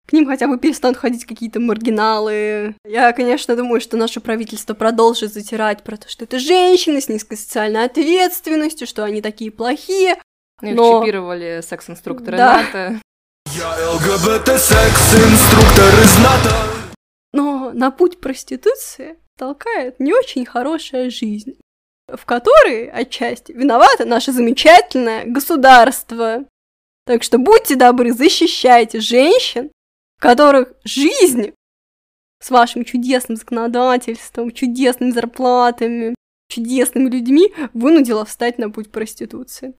к 0.07 0.13
ним 0.13 0.25
хотя 0.27 0.47
бы 0.47 0.57
перестанут 0.57 0.97
ходить 0.97 1.25
какие-то 1.25 1.59
маргиналы. 1.59 2.75
Я, 2.85 3.11
конечно, 3.13 3.55
думаю, 3.55 3.81
что 3.81 3.97
наше 3.97 4.19
правительство 4.21 4.73
продолжит 4.73 5.33
затирать 5.33 5.83
про 5.83 5.97
то, 5.97 6.09
что 6.09 6.23
это 6.23 6.39
женщины 6.39 7.01
с 7.01 7.09
низкой 7.09 7.37
социальной 7.37 7.83
ответственностью, 7.85 8.87
что 8.87 9.03
они 9.03 9.21
такие 9.21 9.51
плохие. 9.51 10.15
Их 10.61 10.75
Но- 10.75 11.01
чипировали 11.01 11.61
секс-инструкторы 11.67 12.37
Да. 12.37 12.57
НАТО. 12.61 13.01
Я 13.55 13.69
ЛГБТ-секс-инструктор 13.91 15.89
из 16.03 16.17
НАТО. 16.19 16.55
Но 17.33 17.71
на 17.73 17.91
путь 17.91 18.19
проституции 18.19 19.17
толкает 19.41 19.99
не 19.99 20.13
очень 20.13 20.45
хорошая 20.45 21.09
жизнь, 21.09 21.57
в 22.07 22.25
которой 22.25 22.87
отчасти 22.91 23.51
виновато 23.51 24.05
наше 24.05 24.31
замечательное 24.31 25.25
государство. 25.25 26.45
Так 27.07 27.23
что 27.23 27.39
будьте 27.39 27.75
добры, 27.75 28.13
защищайте 28.13 28.99
женщин, 28.99 29.71
которых 30.19 30.73
жизнь 30.83 31.53
с 32.39 32.51
вашим 32.51 32.85
чудесным 32.85 33.35
законодательством, 33.35 34.51
чудесными 34.51 35.09
зарплатами, 35.09 36.13
чудесными 36.47 37.09
людьми 37.09 37.51
вынудила 37.73 38.25
встать 38.25 38.59
на 38.59 38.69
путь 38.69 38.91
проституции. 38.91 39.73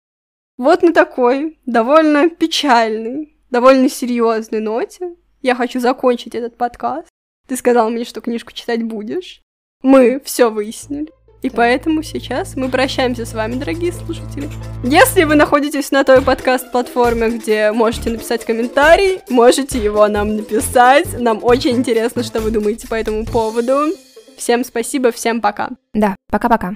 Вот 0.58 0.82
на 0.82 0.92
такой 0.92 1.60
довольно 1.66 2.28
печальной, 2.30 3.38
довольно 3.50 3.88
серьезной 3.88 4.60
ноте 4.60 5.14
я 5.40 5.54
хочу 5.54 5.78
закончить 5.78 6.34
этот 6.34 6.56
подкаст. 6.56 7.08
Ты 7.46 7.56
сказал 7.56 7.90
мне, 7.90 8.04
что 8.04 8.20
книжку 8.20 8.50
читать 8.52 8.82
будешь. 8.82 9.41
Мы 9.82 10.20
все 10.24 10.50
выяснили. 10.50 11.10
И 11.42 11.50
поэтому 11.50 12.04
сейчас 12.04 12.54
мы 12.54 12.68
прощаемся 12.68 13.26
с 13.26 13.34
вами, 13.34 13.56
дорогие 13.56 13.92
слушатели. 13.92 14.48
Если 14.84 15.24
вы 15.24 15.34
находитесь 15.34 15.90
на 15.90 16.04
той 16.04 16.22
подкаст-платформе, 16.22 17.30
где 17.30 17.72
можете 17.72 18.10
написать 18.10 18.44
комментарий, 18.44 19.20
можете 19.28 19.82
его 19.82 20.06
нам 20.06 20.36
написать. 20.36 21.18
Нам 21.18 21.40
очень 21.42 21.72
интересно, 21.72 22.22
что 22.22 22.40
вы 22.40 22.52
думаете 22.52 22.86
по 22.86 22.94
этому 22.94 23.26
поводу. 23.26 23.92
Всем 24.36 24.64
спасибо, 24.64 25.10
всем 25.10 25.40
пока. 25.40 25.70
Да, 25.94 26.14
пока-пока. 26.30 26.74